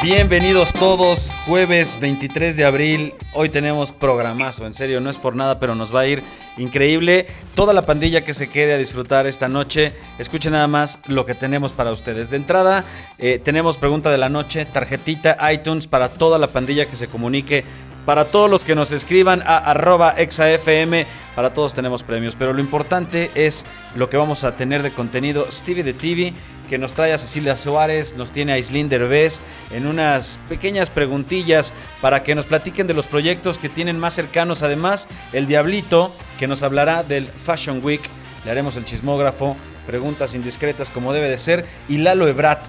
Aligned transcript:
Bienvenidos 0.00 0.72
todos, 0.74 1.32
jueves 1.44 1.98
23 1.98 2.56
de 2.56 2.64
abril. 2.64 3.14
Hoy 3.32 3.48
tenemos 3.48 3.90
programazo, 3.90 4.64
en 4.64 4.72
serio, 4.72 5.00
no 5.00 5.10
es 5.10 5.18
por 5.18 5.34
nada, 5.34 5.58
pero 5.58 5.74
nos 5.74 5.92
va 5.92 6.00
a 6.00 6.06
ir 6.06 6.22
increíble. 6.56 7.26
Toda 7.56 7.72
la 7.72 7.84
pandilla 7.84 8.24
que 8.24 8.32
se 8.32 8.48
quede 8.48 8.74
a 8.74 8.78
disfrutar 8.78 9.26
esta 9.26 9.48
noche, 9.48 9.92
escuchen 10.20 10.52
nada 10.52 10.68
más 10.68 11.00
lo 11.08 11.26
que 11.26 11.34
tenemos 11.34 11.72
para 11.72 11.90
ustedes. 11.90 12.30
De 12.30 12.36
entrada, 12.36 12.84
eh, 13.18 13.40
tenemos 13.42 13.76
pregunta 13.76 14.12
de 14.12 14.18
la 14.18 14.28
noche, 14.28 14.64
tarjetita 14.66 15.36
iTunes 15.52 15.88
para 15.88 16.08
toda 16.08 16.38
la 16.38 16.46
pandilla 16.46 16.86
que 16.86 16.94
se 16.94 17.08
comunique 17.08 17.64
para 18.08 18.30
todos 18.30 18.48
los 18.48 18.64
que 18.64 18.74
nos 18.74 18.90
escriban 18.90 19.42
a 19.44 19.58
arroba 19.58 20.14
exafm, 20.16 21.04
para 21.36 21.52
todos 21.52 21.74
tenemos 21.74 22.04
premios. 22.04 22.36
Pero 22.36 22.54
lo 22.54 22.60
importante 22.60 23.30
es 23.34 23.66
lo 23.96 24.08
que 24.08 24.16
vamos 24.16 24.44
a 24.44 24.56
tener 24.56 24.82
de 24.82 24.90
contenido. 24.90 25.46
Stevie 25.50 25.82
de 25.82 25.92
TV, 25.92 26.32
que 26.70 26.78
nos 26.78 26.94
trae 26.94 27.12
a 27.12 27.18
Cecilia 27.18 27.54
Suárez, 27.54 28.16
nos 28.16 28.32
tiene 28.32 28.54
a 28.54 28.58
Islín 28.58 28.88
Derbez 28.88 29.42
en 29.70 29.86
unas 29.86 30.40
pequeñas 30.48 30.88
preguntillas 30.88 31.74
para 32.00 32.22
que 32.22 32.34
nos 32.34 32.46
platiquen 32.46 32.86
de 32.86 32.94
los 32.94 33.06
proyectos 33.06 33.58
que 33.58 33.68
tienen 33.68 33.98
más 33.98 34.14
cercanos. 34.14 34.62
Además, 34.62 35.08
el 35.34 35.46
Diablito, 35.46 36.10
que 36.38 36.46
nos 36.46 36.62
hablará 36.62 37.02
del 37.02 37.26
Fashion 37.26 37.84
Week. 37.84 38.00
Le 38.46 38.50
haremos 38.50 38.78
el 38.78 38.86
chismógrafo, 38.86 39.54
preguntas 39.86 40.34
indiscretas 40.34 40.88
como 40.88 41.12
debe 41.12 41.28
de 41.28 41.36
ser. 41.36 41.66
Y 41.90 41.98
Lalo 41.98 42.26
Ebrat, 42.26 42.68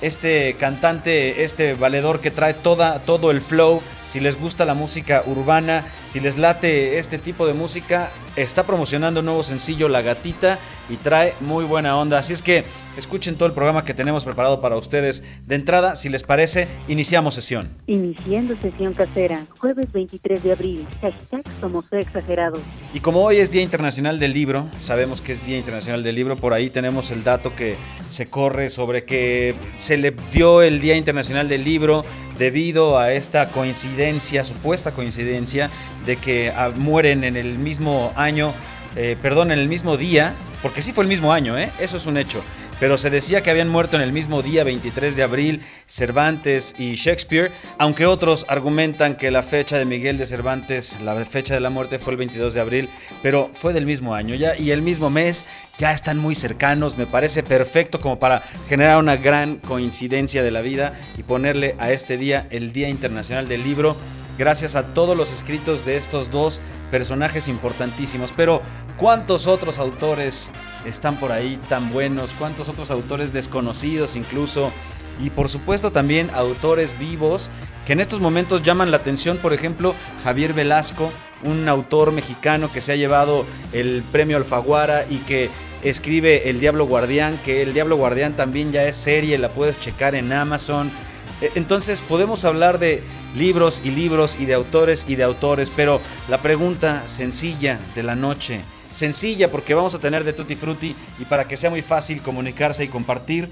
este 0.00 0.54
cantante, 0.54 1.44
este 1.44 1.74
valedor 1.74 2.20
que 2.20 2.30
trae 2.30 2.54
toda, 2.54 3.00
todo 3.00 3.30
el 3.30 3.40
flow. 3.40 3.82
Si 4.06 4.20
les 4.20 4.38
gusta 4.38 4.64
la 4.64 4.74
música 4.74 5.22
urbana, 5.26 5.84
si 6.06 6.20
les 6.20 6.38
late 6.38 6.98
este 6.98 7.18
tipo 7.18 7.46
de 7.46 7.54
música, 7.54 8.10
está 8.36 8.64
promocionando 8.64 9.20
un 9.20 9.26
nuevo 9.26 9.42
sencillo 9.42 9.88
La 9.88 10.02
Gatita 10.02 10.58
y 10.88 10.96
trae 10.96 11.34
muy 11.40 11.64
buena 11.64 11.96
onda. 11.96 12.18
Así 12.18 12.32
es 12.32 12.42
que 12.42 12.64
escuchen 12.96 13.36
todo 13.36 13.46
el 13.46 13.54
programa 13.54 13.84
que 13.84 13.94
tenemos 13.94 14.24
preparado 14.24 14.60
para 14.60 14.76
ustedes. 14.76 15.46
De 15.46 15.54
entrada, 15.54 15.94
si 15.94 16.08
les 16.08 16.24
parece, 16.24 16.66
iniciamos 16.88 17.34
sesión. 17.34 17.70
Iniciando 17.86 18.56
sesión 18.60 18.94
casera, 18.94 19.46
jueves 19.58 19.92
23 19.92 20.42
de 20.42 20.52
abril. 20.52 20.86
Hashtag 21.00 21.44
Somos 21.60 21.84
Exagerados. 21.92 22.60
Y 22.92 23.00
como 23.00 23.22
hoy 23.22 23.36
es 23.36 23.50
Día 23.50 23.62
Internacional 23.62 24.18
del 24.18 24.32
Libro, 24.32 24.68
sabemos 24.78 25.20
que 25.20 25.32
es 25.32 25.46
Día 25.46 25.58
Internacional 25.58 26.02
del 26.02 26.16
Libro, 26.16 26.36
por 26.36 26.52
ahí 26.52 26.70
tenemos 26.70 27.10
el 27.10 27.22
dato 27.24 27.54
que 27.54 27.76
se 28.08 28.28
corre 28.28 28.70
sobre 28.70 29.04
que 29.04 29.54
se 29.76 29.89
le 29.96 30.14
dio 30.32 30.62
el 30.62 30.80
Día 30.80 30.96
Internacional 30.96 31.48
del 31.48 31.64
Libro 31.64 32.04
debido 32.38 32.98
a 32.98 33.12
esta 33.12 33.48
coincidencia, 33.48 34.44
supuesta 34.44 34.92
coincidencia, 34.92 35.70
de 36.06 36.16
que 36.16 36.52
ah, 36.54 36.70
mueren 36.74 37.24
en 37.24 37.36
el 37.36 37.58
mismo 37.58 38.12
año, 38.16 38.52
eh, 38.96 39.16
perdón, 39.20 39.52
en 39.52 39.58
el 39.58 39.68
mismo 39.68 39.96
día, 39.96 40.34
porque 40.62 40.82
sí 40.82 40.92
fue 40.92 41.04
el 41.04 41.08
mismo 41.08 41.32
año, 41.32 41.58
¿eh? 41.58 41.70
eso 41.80 41.96
es 41.96 42.06
un 42.06 42.16
hecho, 42.16 42.42
pero 42.80 42.98
se 42.98 43.10
decía 43.10 43.42
que 43.42 43.50
habían 43.50 43.68
muerto 43.68 43.96
en 43.96 44.02
el 44.02 44.12
mismo 44.12 44.42
día, 44.42 44.64
23 44.64 45.14
de 45.14 45.22
abril, 45.22 45.60
Cervantes 45.86 46.74
y 46.78 46.94
Shakespeare, 46.94 47.52
aunque 47.78 48.06
otros 48.06 48.46
argumentan 48.48 49.16
que 49.16 49.30
la 49.30 49.42
fecha 49.42 49.78
de 49.78 49.84
Miguel 49.84 50.16
de 50.18 50.26
Cervantes, 50.26 50.96
la 51.02 51.14
fecha 51.24 51.54
de 51.54 51.60
la 51.60 51.70
muerte 51.70 51.98
fue 51.98 52.14
el 52.14 52.16
22 52.16 52.54
de 52.54 52.60
abril, 52.60 52.88
pero 53.22 53.50
fue 53.52 53.74
del 53.74 53.86
mismo 53.86 54.14
año 54.14 54.34
ya 54.34 54.56
y 54.56 54.70
el 54.70 54.80
mismo 54.80 55.10
mes, 55.10 55.44
ya 55.78 55.92
están 55.92 56.18
muy 56.18 56.34
cercanos, 56.34 56.96
me 56.96 57.06
parece 57.06 57.42
perfecto 57.42 58.00
como 58.00 58.18
para 58.18 58.42
generar 58.68 58.98
una 58.98 59.16
gran 59.16 59.56
coincidencia 59.56 60.42
de 60.42 60.50
la 60.50 60.62
vida 60.62 60.94
y 61.18 61.22
ponerle 61.22 61.76
a 61.78 61.92
este 61.92 62.16
día 62.16 62.46
el 62.50 62.72
Día 62.72 62.88
Internacional 62.88 63.46
del 63.46 63.62
Libro 63.62 63.96
gracias 64.40 64.74
a 64.74 64.94
todos 64.94 65.14
los 65.14 65.34
escritos 65.34 65.84
de 65.84 65.98
estos 65.98 66.30
dos 66.30 66.62
personajes 66.90 67.46
importantísimos. 67.46 68.32
Pero 68.34 68.62
¿cuántos 68.96 69.46
otros 69.46 69.78
autores 69.78 70.50
están 70.86 71.16
por 71.16 71.30
ahí 71.30 71.60
tan 71.68 71.92
buenos? 71.92 72.32
¿Cuántos 72.32 72.70
otros 72.70 72.90
autores 72.90 73.34
desconocidos 73.34 74.16
incluso? 74.16 74.72
Y 75.22 75.28
por 75.28 75.50
supuesto 75.50 75.92
también 75.92 76.30
autores 76.32 76.98
vivos 76.98 77.50
que 77.84 77.92
en 77.92 78.00
estos 78.00 78.20
momentos 78.20 78.62
llaman 78.62 78.90
la 78.90 78.96
atención, 78.96 79.36
por 79.36 79.52
ejemplo, 79.52 79.94
Javier 80.24 80.54
Velasco, 80.54 81.12
un 81.44 81.68
autor 81.68 82.10
mexicano 82.10 82.72
que 82.72 82.80
se 82.80 82.92
ha 82.92 82.96
llevado 82.96 83.44
el 83.74 84.02
premio 84.10 84.38
Alfaguara 84.38 85.04
y 85.10 85.18
que 85.18 85.50
escribe 85.82 86.48
El 86.48 86.60
Diablo 86.60 86.86
Guardián, 86.86 87.38
que 87.44 87.60
El 87.60 87.74
Diablo 87.74 87.96
Guardián 87.96 88.32
también 88.32 88.72
ya 88.72 88.84
es 88.84 88.96
serie, 88.96 89.36
la 89.36 89.52
puedes 89.52 89.78
checar 89.78 90.14
en 90.14 90.32
Amazon. 90.32 90.90
E, 91.40 91.52
entonces 91.54 92.02
podemos 92.02 92.44
hablar 92.44 92.78
de 92.78 93.02
libros 93.34 93.82
y 93.84 93.90
libros 93.90 94.36
y 94.38 94.46
de 94.46 94.54
autores 94.54 95.06
y 95.08 95.16
de 95.16 95.22
autores, 95.22 95.70
pero 95.74 96.00
la 96.28 96.42
pregunta 96.42 97.06
sencilla 97.06 97.78
de 97.94 98.02
la 98.02 98.14
noche, 98.14 98.60
sencilla 98.90 99.50
porque 99.50 99.74
vamos 99.74 99.94
a 99.94 100.00
tener 100.00 100.24
de 100.24 100.32
Tutti 100.32 100.56
Frutti 100.56 100.94
y 101.18 101.24
para 101.24 101.46
que 101.46 101.56
sea 101.56 101.70
muy 101.70 101.82
fácil 101.82 102.22
comunicarse 102.22 102.84
y 102.84 102.88
compartir, 102.88 103.48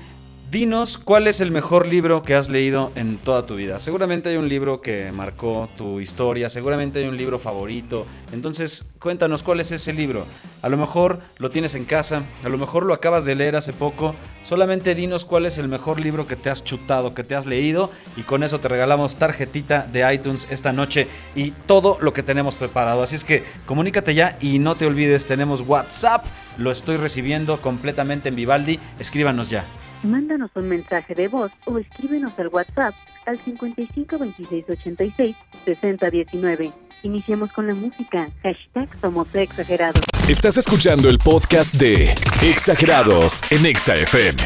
Dinos 0.51 0.97
cuál 0.97 1.27
es 1.27 1.43
el 1.43 1.51
mejor 1.51 1.87
libro 1.87 2.23
que 2.23 2.35
has 2.35 2.49
leído 2.49 2.91
en 2.95 3.19
toda 3.19 3.45
tu 3.45 3.57
vida. 3.57 3.79
Seguramente 3.79 4.31
hay 4.31 4.39
un 4.39 4.49
libro 4.49 4.81
que 4.81 5.13
marcó 5.13 5.69
tu 5.77 6.01
historia, 6.01 6.49
seguramente 6.49 7.01
hay 7.01 7.05
un 7.05 7.19
libro 7.19 7.39
favorito. 7.39 8.07
Entonces, 8.33 8.87
cuéntanos 8.99 9.43
cuál 9.43 9.61
es 9.61 9.73
ese 9.73 9.93
libro. 9.93 10.25
A 10.63 10.71
lo 10.71 10.79
mejor 10.79 11.21
lo 11.37 11.51
tienes 11.51 11.75
en 11.75 11.85
casa, 11.85 12.23
a 12.43 12.49
lo 12.49 12.57
mejor 12.57 12.87
lo 12.87 12.95
acabas 12.95 13.27
de 13.27 13.35
leer 13.35 13.57
hace 13.57 13.75
poco. 13.75 14.15
Solamente 14.43 14.95
dinos 14.95 15.27
cuál 15.27 15.45
es 15.45 15.59
el 15.59 15.69
mejor 15.69 16.01
libro 16.01 16.27
que 16.27 16.37
te 16.37 16.49
has 16.49 16.65
chutado, 16.65 17.13
que 17.13 17.25
te 17.25 17.35
has 17.35 17.45
leído. 17.45 17.91
Y 18.17 18.23
con 18.23 18.43
eso 18.43 18.59
te 18.59 18.69
regalamos 18.69 19.17
tarjetita 19.17 19.87
de 19.93 20.15
iTunes 20.15 20.47
esta 20.49 20.73
noche 20.73 21.09
y 21.35 21.51
todo 21.51 21.99
lo 22.01 22.15
que 22.15 22.23
tenemos 22.23 22.57
preparado. 22.57 23.03
Así 23.03 23.17
es 23.17 23.25
que 23.27 23.45
comunícate 23.67 24.15
ya 24.15 24.39
y 24.41 24.61
no 24.61 24.77
te 24.77 24.87
olvides, 24.87 25.27
tenemos 25.27 25.61
WhatsApp. 25.61 26.25
Lo 26.57 26.71
estoy 26.71 26.97
recibiendo 26.97 27.61
completamente 27.61 28.31
en 28.31 28.37
Vivaldi. 28.37 28.81
Escríbanos 28.99 29.51
ya. 29.51 29.67
Mándanos 30.05 30.51
un 30.55 30.69
mensaje 30.69 31.15
de 31.15 31.27
voz 31.27 31.51
o 31.65 31.77
escríbenos 31.79 32.33
al 32.39 32.49
WhatsApp 32.49 32.95
al 33.27 33.37
55 33.37 34.19
26 34.19 34.65
86 34.69 35.37
60 35.65 36.11
19. 36.11 36.73
Iniciemos 37.03 37.53
con 37.53 37.67
la 37.67 37.75
música. 37.75 38.29
Hashtag 38.43 38.89
Somos 39.01 39.35
Exagerados. 39.35 40.05
Estás 40.29 40.57
escuchando 40.57 41.09
el 41.09 41.19
podcast 41.19 41.75
de 41.77 42.15
Exagerados 42.43 43.43
en 43.51 43.67
Exa 43.67 43.95
FM. 43.95 44.37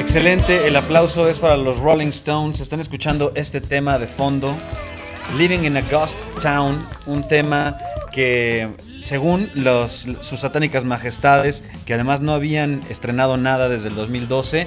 Excelente, 0.00 0.66
el 0.66 0.74
aplauso 0.74 1.28
es 1.28 1.38
para 1.38 1.56
los 1.56 1.78
Rolling 1.78 2.08
Stones. 2.08 2.60
Están 2.60 2.80
escuchando 2.80 3.30
este 3.36 3.60
tema 3.60 3.98
de 3.98 4.08
fondo. 4.08 4.56
Living 5.36 5.64
in 5.64 5.76
a 5.76 5.82
Ghost 5.82 6.22
Town, 6.40 6.82
un 7.06 7.26
tema 7.28 7.76
que 8.10 8.68
según 9.00 9.50
sus 9.88 10.40
satánicas 10.40 10.84
majestades, 10.84 11.64
que 11.86 11.94
además 11.94 12.20
no 12.20 12.32
habían 12.32 12.80
estrenado 12.90 13.36
nada 13.36 13.68
desde 13.68 13.88
el 13.88 13.94
2012, 13.94 14.66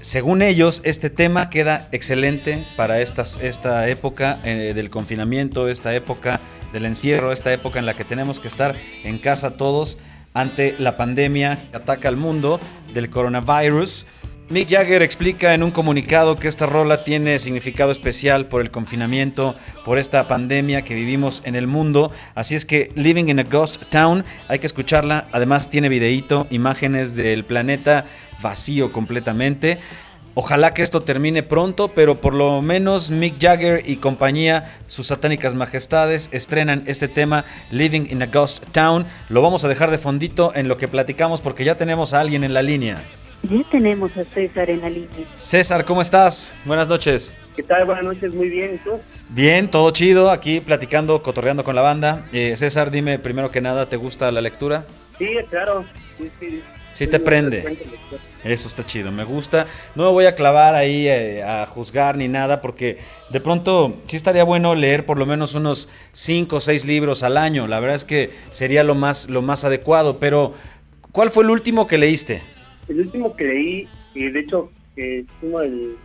según 0.00 0.42
ellos, 0.42 0.80
este 0.84 1.10
tema 1.10 1.50
queda 1.50 1.88
excelente 1.90 2.64
para 2.76 3.00
esta, 3.00 3.22
esta 3.42 3.88
época 3.88 4.40
eh, 4.44 4.72
del 4.74 4.90
confinamiento, 4.90 5.68
esta 5.68 5.92
época 5.92 6.40
del 6.72 6.86
encierro, 6.86 7.32
esta 7.32 7.52
época 7.52 7.80
en 7.80 7.86
la 7.86 7.94
que 7.94 8.04
tenemos 8.04 8.38
que 8.38 8.46
estar 8.46 8.76
en 9.02 9.18
casa 9.18 9.56
todos 9.56 9.98
ante 10.34 10.76
la 10.78 10.96
pandemia 10.96 11.58
que 11.70 11.76
ataca 11.76 12.08
al 12.08 12.16
mundo 12.16 12.60
del 12.94 13.10
coronavirus. 13.10 14.06
Mick 14.50 14.70
Jagger 14.70 15.02
explica 15.02 15.52
en 15.52 15.62
un 15.62 15.70
comunicado 15.70 16.38
que 16.38 16.48
esta 16.48 16.64
rola 16.64 17.04
tiene 17.04 17.38
significado 17.38 17.90
especial 17.90 18.46
por 18.46 18.62
el 18.62 18.70
confinamiento, 18.70 19.54
por 19.84 19.98
esta 19.98 20.26
pandemia 20.26 20.86
que 20.86 20.94
vivimos 20.94 21.42
en 21.44 21.54
el 21.54 21.66
mundo. 21.66 22.10
Así 22.34 22.54
es 22.54 22.64
que 22.64 22.90
Living 22.94 23.26
in 23.26 23.40
a 23.40 23.42
Ghost 23.42 23.84
Town, 23.90 24.24
hay 24.48 24.58
que 24.58 24.66
escucharla. 24.66 25.28
Además 25.32 25.68
tiene 25.68 25.90
videíto, 25.90 26.46
imágenes 26.48 27.14
del 27.14 27.44
planeta 27.44 28.06
vacío 28.40 28.90
completamente. 28.90 29.80
Ojalá 30.32 30.72
que 30.72 30.82
esto 30.82 31.02
termine 31.02 31.42
pronto, 31.42 31.88
pero 31.88 32.18
por 32.18 32.32
lo 32.32 32.62
menos 32.62 33.10
Mick 33.10 33.38
Jagger 33.38 33.82
y 33.86 33.96
compañía, 33.96 34.64
sus 34.86 35.08
satánicas 35.08 35.54
majestades, 35.56 36.30
estrenan 36.32 36.84
este 36.86 37.08
tema 37.08 37.44
Living 37.70 38.06
in 38.08 38.22
a 38.22 38.26
Ghost 38.26 38.64
Town. 38.72 39.04
Lo 39.28 39.42
vamos 39.42 39.66
a 39.66 39.68
dejar 39.68 39.90
de 39.90 39.98
fondito 39.98 40.52
en 40.54 40.68
lo 40.68 40.78
que 40.78 40.88
platicamos 40.88 41.42
porque 41.42 41.64
ya 41.64 41.76
tenemos 41.76 42.14
a 42.14 42.20
alguien 42.20 42.44
en 42.44 42.54
la 42.54 42.62
línea. 42.62 42.96
Ya 43.42 43.62
tenemos 43.70 44.16
a 44.16 44.24
César 44.34 44.68
en 44.68 44.80
la 44.80 44.90
línea. 44.90 45.08
César, 45.36 45.84
¿cómo 45.84 46.02
estás? 46.02 46.56
Buenas 46.64 46.88
noches. 46.88 47.34
¿Qué 47.56 47.62
tal? 47.62 47.84
Buenas 47.86 48.04
noches, 48.04 48.34
muy 48.34 48.50
bien. 48.50 48.74
¿Y 48.74 48.78
tú? 48.78 49.00
Bien, 49.30 49.70
todo 49.70 49.90
chido, 49.90 50.30
aquí 50.30 50.60
platicando, 50.60 51.22
cotorreando 51.22 51.64
con 51.64 51.74
la 51.74 51.82
banda. 51.82 52.26
Eh, 52.32 52.54
César, 52.56 52.90
dime 52.90 53.18
primero 53.18 53.50
que 53.50 53.60
nada, 53.60 53.86
¿te 53.86 53.96
gusta 53.96 54.30
la 54.32 54.40
lectura? 54.40 54.86
Sí, 55.18 55.28
claro. 55.50 55.84
Sí, 56.18 56.30
sí. 56.40 56.62
Sí 56.92 57.06
te 57.06 57.20
prende. 57.20 57.76
Eso 58.42 58.66
está 58.66 58.84
chido, 58.84 59.12
me 59.12 59.22
gusta. 59.22 59.66
No 59.94 60.04
me 60.04 60.10
voy 60.10 60.24
a 60.26 60.34
clavar 60.34 60.74
ahí 60.74 61.06
eh, 61.06 61.44
a 61.44 61.64
juzgar 61.66 62.16
ni 62.16 62.26
nada 62.26 62.60
porque 62.60 62.98
de 63.30 63.40
pronto 63.40 63.96
sí 64.06 64.16
estaría 64.16 64.42
bueno 64.42 64.74
leer 64.74 65.06
por 65.06 65.16
lo 65.16 65.24
menos 65.24 65.54
unos 65.54 65.88
5 66.12 66.56
o 66.56 66.60
6 66.60 66.86
libros 66.86 67.22
al 67.22 67.36
año. 67.36 67.68
La 67.68 67.78
verdad 67.78 67.94
es 67.94 68.04
que 68.04 68.30
sería 68.50 68.82
lo 68.82 68.96
más, 68.96 69.30
lo 69.30 69.42
más 69.42 69.64
adecuado. 69.64 70.18
Pero, 70.18 70.54
¿cuál 71.12 71.30
fue 71.30 71.44
el 71.44 71.50
último 71.50 71.86
que 71.86 71.98
leíste? 71.98 72.42
El 72.88 73.00
último 73.00 73.36
que 73.36 73.44
leí, 73.44 73.88
y 74.14 74.30
de 74.30 74.40
hecho 74.40 74.70
es 74.96 75.24
uno 75.42 75.60
de 75.60 75.96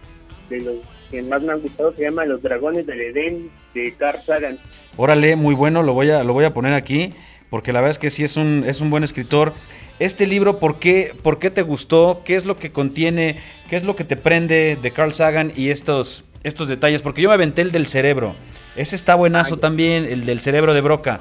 los 0.59 0.75
que 1.09 1.21
más 1.21 1.41
me 1.41 1.53
han 1.53 1.61
gustado, 1.61 1.93
se 1.93 2.03
llama 2.03 2.25
Los 2.25 2.41
Dragones 2.41 2.85
del 2.85 3.01
Edén 3.01 3.49
de 3.73 3.93
Carl 3.93 4.19
Sagan. 4.25 4.59
Órale, 4.97 5.35
muy 5.35 5.55
bueno, 5.55 5.83
lo 5.83 5.93
voy 5.93 6.09
a, 6.09 6.23
lo 6.23 6.33
voy 6.33 6.45
a 6.45 6.53
poner 6.53 6.73
aquí, 6.73 7.11
porque 7.49 7.71
la 7.71 7.81
verdad 7.81 7.91
es 7.91 7.99
que 7.99 8.09
sí 8.09 8.23
es 8.23 8.37
un, 8.37 8.63
es 8.67 8.81
un 8.81 8.89
buen 8.89 9.03
escritor. 9.03 9.53
Este 9.99 10.25
libro, 10.25 10.59
¿por 10.59 10.79
qué, 10.79 11.15
¿por 11.21 11.37
qué 11.37 11.51
te 11.51 11.61
gustó? 11.61 12.21
¿Qué 12.25 12.35
es 12.35 12.45
lo 12.45 12.55
que 12.55 12.71
contiene? 12.71 13.37
¿Qué 13.69 13.75
es 13.75 13.83
lo 13.83 13.95
que 13.95 14.03
te 14.03 14.17
prende 14.17 14.77
de 14.81 14.91
Carl 14.91 15.13
Sagan 15.13 15.51
y 15.55 15.69
estos, 15.69 16.31
estos 16.43 16.67
detalles? 16.67 17.03
Porque 17.03 17.21
yo 17.21 17.29
me 17.29 17.35
aventé 17.35 17.61
el 17.61 17.71
del 17.71 17.85
cerebro. 17.85 18.35
Ese 18.75 18.95
está 18.95 19.13
buenazo 19.13 19.57
también, 19.57 20.05
el 20.05 20.25
del 20.25 20.39
cerebro 20.39 20.73
de 20.73 20.81
Broca. 20.81 21.19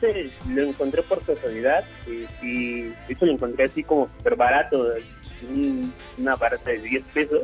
Este 0.00 0.30
lo 0.48 0.62
encontré 0.62 1.02
por 1.02 1.22
casualidad 1.22 1.84
y 2.42 2.92
hecho 3.08 3.26
lo 3.26 3.32
encontré 3.32 3.64
así 3.64 3.82
como 3.82 4.08
súper 4.16 4.36
barato, 4.36 4.92
una 6.18 6.36
barata 6.36 6.70
de 6.70 6.78
10 6.78 7.04
pesos. 7.14 7.42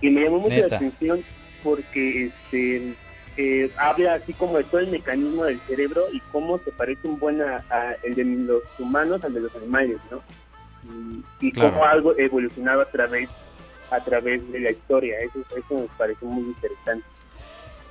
Y 0.00 0.10
me 0.10 0.24
llamó 0.24 0.40
mucho 0.40 0.66
la 0.66 0.76
atención 0.76 1.24
porque 1.62 2.26
este 2.26 2.94
eh, 3.36 3.70
habla 3.76 4.14
así 4.14 4.32
como 4.32 4.56
de 4.56 4.64
todo 4.64 4.80
el 4.80 4.90
mecanismo 4.90 5.44
del 5.44 5.60
cerebro 5.60 6.06
y 6.12 6.20
cómo 6.32 6.58
se 6.58 6.72
parece 6.72 7.06
un 7.06 7.18
buen 7.18 7.42
a, 7.42 7.62
el 8.02 8.14
de 8.14 8.24
los 8.24 8.62
humanos 8.78 9.22
al 9.24 9.34
de 9.34 9.40
los 9.40 9.54
animales, 9.56 9.98
¿no? 10.10 10.22
Y, 11.40 11.52
cómo 11.52 11.84
algo 11.84 12.16
evolucionaba 12.16 12.84
a 12.84 12.90
través 12.90 13.28
a 13.90 14.02
través 14.02 14.48
de 14.52 14.60
la 14.60 14.70
historia. 14.70 15.18
Eso, 15.20 15.40
eso 15.56 15.74
me 15.74 15.88
parece 15.98 16.24
muy 16.24 16.44
interesante. 16.44 17.06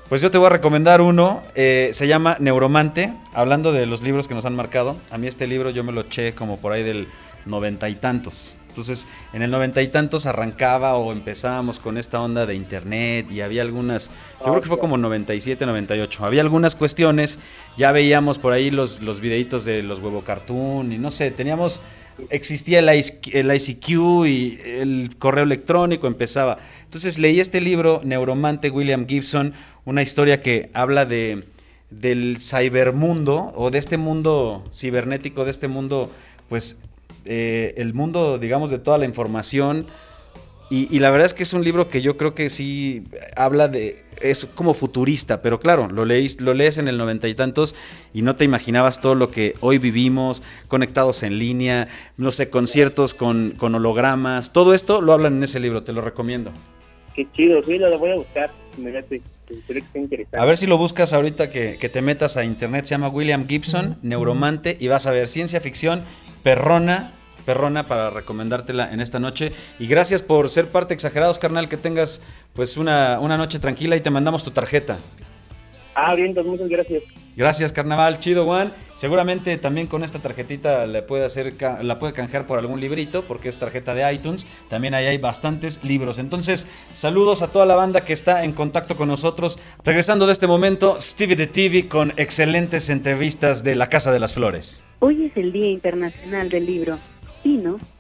Pues 0.08 0.22
yo 0.22 0.30
te 0.30 0.38
voy 0.38 0.46
a 0.46 0.50
recomendar 0.52 1.02
uno, 1.02 1.42
eh, 1.56 1.90
se 1.92 2.08
llama 2.08 2.38
Neuromante, 2.40 3.12
hablando 3.34 3.74
de 3.74 3.88
los 3.88 4.04
libros 4.04 4.28
que 4.28 4.36
nos 4.36 4.46
han 4.46 4.56
marcado. 4.56 4.98
A 5.10 5.18
mí 5.18 5.26
este 5.26 5.48
libro 5.48 5.72
yo 5.72 5.84
me 5.84 5.92
lo 5.92 6.02
eché 6.02 6.36
como 6.36 6.58
por 6.58 6.74
ahí 6.74 6.84
del 6.84 7.08
noventa 7.46 7.90
y 7.90 7.96
tantos. 7.96 8.56
Entonces, 8.70 9.08
en 9.34 9.42
el 9.42 9.50
noventa 9.50 9.82
y 9.82 9.88
tantos 9.88 10.28
arrancaba 10.28 10.94
o 10.94 11.12
empezábamos 11.12 11.80
con 11.80 11.98
esta 11.98 12.22
onda 12.22 12.46
de 12.46 12.54
internet 12.54 13.32
y 13.32 13.42
había 13.42 13.64
algunas, 13.64 14.12
yo 14.42 14.52
creo 14.52 14.62
que 14.62 14.68
fue 14.68 14.78
como 14.78 14.98
97, 14.98 15.66
98, 15.66 16.24
había 16.24 16.42
algunas 16.42 16.76
cuestiones, 16.76 17.40
ya 17.76 17.92
veíamos 17.92 18.38
por 18.38 18.54
ahí 18.54 18.70
los, 18.70 19.02
los 19.02 19.22
videitos 19.22 19.66
de 19.66 19.82
los 19.82 20.00
huevo 20.02 20.22
cartoon 20.22 20.92
y 20.92 21.00
no 21.00 21.10
sé, 21.10 21.32
teníamos 21.32 21.82
existía 22.30 22.80
el, 22.80 22.90
ICQ 22.90 23.90
y 24.26 24.60
el 24.64 25.16
correo 25.18 25.44
electrónico 25.44 26.08
empezaba. 26.08 26.58
Entonces 26.84 27.20
leí 27.20 27.40
este 27.40 27.62
libro, 27.62 28.02
Neuromante 28.04 28.70
William 28.70 29.08
Gibson, 29.08 29.54
una 29.86 30.02
historia 30.02 30.42
que 30.42 30.70
habla 30.74 31.06
de 31.06 31.44
del 31.90 32.38
cibermundo 32.40 33.54
o 33.56 33.72
de 33.72 33.78
este 33.78 33.98
mundo 33.98 34.66
cibernético, 34.74 35.46
de 35.46 35.52
este 35.52 35.68
mundo, 35.68 36.12
pues 36.50 36.80
eh, 37.26 37.74
el 37.78 37.94
mundo, 37.94 38.38
digamos, 38.38 38.72
de 38.72 38.80
toda 38.80 38.98
la 38.98 39.06
información 39.06 39.86
y, 40.70 41.00
la 41.00 41.12
verdad 41.12 41.28
es 41.28 41.34
que 41.36 41.44
es 41.44 41.54
un 41.54 41.64
libro 41.64 41.90
que 41.90 42.02
yo 42.02 42.18
creo 42.18 42.34
que 42.34 42.50
sí 42.50 43.04
habla 43.36 43.68
de. 43.68 44.02
Es 44.22 44.46
como 44.46 44.74
futurista, 44.74 45.42
pero 45.42 45.60
claro, 45.60 45.88
lo, 45.90 46.06
leís, 46.06 46.42
lo 46.42 46.54
lees 46.54 46.78
en 46.78 46.88
el 46.88 46.98
noventa 46.98 47.28
y 47.28 47.36
tantos 47.36 47.76
y 48.14 48.24
no 48.24 48.36
te 48.36 48.46
imaginabas 48.46 49.00
todo 49.00 49.14
lo 49.14 49.30
que 49.30 49.56
hoy 49.60 49.78
vivimos, 49.78 50.42
conectados 50.68 51.22
en 51.22 51.38
línea, 51.38 51.88
no 52.18 52.32
sé, 52.32 52.50
conciertos 52.50 53.14
con, 53.14 53.52
con 53.58 53.76
hologramas. 53.76 54.54
Todo 54.54 54.74
esto 54.74 55.02
lo 55.02 55.14
hablan 55.14 55.38
en 55.38 55.44
ese 55.44 55.60
libro, 55.60 55.84
te 55.84 55.94
lo 55.94 56.02
recomiendo. 56.02 56.52
Qué 57.14 57.28
chido, 57.34 57.62
sí, 57.64 57.78
lo 57.78 58.00
voy 58.00 58.12
a 58.12 58.16
buscar. 58.16 58.52
A 60.34 60.46
ver 60.46 60.58
si 60.58 60.68
lo 60.68 60.78
buscas 60.78 61.14
ahorita 61.14 61.50
que, 61.50 61.78
que, 61.78 61.90
te 61.90 62.02
metas 62.02 62.38
a 62.38 62.44
internet. 62.44 62.86
Se 62.86 62.96
llama 62.96 63.10
William 63.10 63.48
Gibson, 63.48 63.98
Neuromante, 64.02 64.76
y 64.80 64.88
vas 64.88 65.08
a 65.08 65.12
ver 65.12 65.28
ciencia 65.28 65.62
ficción, 65.62 66.04
perrona 66.44 67.14
perrona 67.46 67.88
para 67.88 68.10
recomendártela 68.10 68.92
en 68.92 69.00
esta 69.00 69.20
noche. 69.20 69.52
Y 69.80 69.88
gracias 69.88 70.22
por 70.22 70.50
ser 70.50 70.68
parte 70.68 70.94
exagerados, 70.94 71.40
carnal, 71.40 71.70
que 71.70 71.78
tengas 71.78 72.22
pues 72.54 72.78
una, 72.78 73.20
una 73.20 73.38
noche 73.38 73.60
tranquila 73.60 73.96
y 73.96 74.02
te 74.02 74.12
mandamos 74.12 74.44
tu 74.44 74.52
tarjeta. 74.52 74.98
Ah, 75.96 76.14
bien, 76.14 76.34
pues 76.34 76.46
muchas 76.46 76.68
gracias. 76.68 77.04
Gracias, 77.38 77.72
carnaval. 77.72 78.20
Chido, 78.20 78.46
Juan. 78.46 78.74
Seguramente 78.94 79.58
también 79.58 79.88
con 79.88 80.04
esta 80.04 80.22
tarjetita 80.22 80.86
le 80.86 81.02
puede 81.02 81.26
hacer, 81.26 81.54
la 81.82 82.00
puede 82.00 82.14
canjear 82.14 82.46
por 82.46 82.60
algún 82.60 82.82
librito, 82.82 83.26
porque 83.28 83.48
es 83.50 83.58
tarjeta 83.58 83.94
de 83.94 84.14
iTunes. 84.14 84.46
También 84.70 84.94
ahí 84.94 85.06
hay 85.06 85.18
bastantes 85.18 85.84
libros. 85.84 86.20
Entonces, 86.20 86.68
saludos 86.92 87.42
a 87.42 87.52
toda 87.52 87.66
la 87.66 87.76
banda 87.76 88.04
que 88.04 88.14
está 88.14 88.44
en 88.44 88.52
contacto 88.52 88.98
con 88.98 89.08
nosotros. 89.08 89.58
Regresando 89.84 90.26
de 90.26 90.34
este 90.34 90.48
momento, 90.48 90.98
Stevie 91.00 91.38
de 91.38 91.48
TV 91.48 91.88
con 91.88 92.14
excelentes 92.18 92.90
entrevistas 92.90 93.64
de 93.64 93.76
La 93.76 93.88
Casa 93.88 94.12
de 94.12 94.20
las 94.20 94.34
Flores. 94.34 94.84
Hoy 95.00 95.26
es 95.26 95.38
el 95.38 95.52
Día 95.54 95.72
Internacional 95.72 96.50
del 96.50 96.66
Libro. 96.66 97.00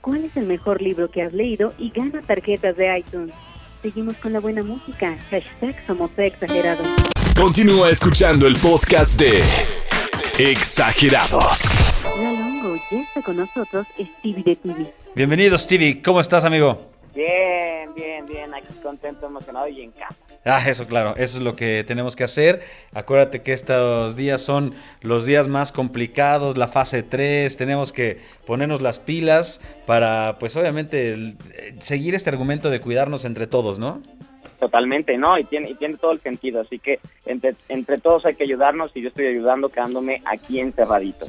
¿Cuál 0.01 0.25
es 0.25 0.35
el 0.37 0.45
mejor 0.45 0.81
libro 0.81 1.09
que 1.09 1.21
has 1.21 1.33
leído? 1.33 1.73
Y 1.77 1.89
gana 1.89 2.21
tarjetas 2.21 2.75
de 2.77 2.99
iTunes. 2.99 3.33
Seguimos 3.81 4.17
con 4.17 4.33
la 4.33 4.39
buena 4.39 4.63
música. 4.63 5.15
Hashtag 5.29 5.75
Somos 5.85 6.11
Exagerados. 6.17 6.87
Continúa 7.39 7.89
escuchando 7.89 8.47
el 8.47 8.55
podcast 8.55 9.19
de 9.19 9.43
Exagerados. 10.39 11.59
La 12.17 12.31
Longo 12.31 12.75
ya 12.89 13.01
está 13.01 13.21
con 13.21 13.37
nosotros, 13.37 13.85
Stevie 13.99 14.43
de 14.43 14.55
TV. 14.55 14.93
Bienvenido, 15.15 15.57
Stevie. 15.57 16.01
¿Cómo 16.01 16.19
estás, 16.19 16.45
amigo? 16.45 16.89
Bien, 17.13 17.93
bien, 17.93 18.25
bien. 18.25 18.53
Aquí 18.53 18.73
contento, 18.81 19.27
emocionado 19.27 19.67
y 19.67 19.81
en 19.81 19.91
casa. 19.91 20.15
Ah, 20.47 20.61
eso 20.67 20.85
claro, 20.85 21.15
eso 21.17 21.39
es 21.39 21.43
lo 21.43 21.55
que 21.55 21.83
tenemos 21.83 22.15
que 22.15 22.23
hacer. 22.23 22.61
Acuérdate 22.93 23.41
que 23.41 23.51
estos 23.51 24.15
días 24.15 24.41
son 24.41 24.75
los 25.01 25.25
días 25.25 25.47
más 25.47 25.71
complicados, 25.71 26.55
la 26.55 26.67
fase 26.67 27.01
3, 27.01 27.57
tenemos 27.57 27.91
que 27.91 28.19
ponernos 28.45 28.79
las 28.79 28.99
pilas 28.99 29.61
para, 29.87 30.37
pues 30.39 30.55
obviamente, 30.55 31.33
seguir 31.79 32.13
este 32.13 32.29
argumento 32.29 32.69
de 32.69 32.79
cuidarnos 32.79 33.25
entre 33.25 33.47
todos, 33.47 33.79
¿no? 33.79 34.03
Totalmente, 34.59 35.17
¿no? 35.17 35.37
Y 35.39 35.45
tiene, 35.45 35.71
y 35.71 35.73
tiene 35.73 35.97
todo 35.97 36.11
el 36.11 36.21
sentido, 36.21 36.61
así 36.61 36.77
que 36.77 36.99
entre, 37.25 37.55
entre 37.67 37.97
todos 37.97 38.23
hay 38.27 38.35
que 38.35 38.43
ayudarnos 38.43 38.91
y 38.93 39.01
yo 39.01 39.07
estoy 39.07 39.25
ayudando 39.25 39.69
quedándome 39.69 40.21
aquí 40.25 40.59
encerradito. 40.59 41.25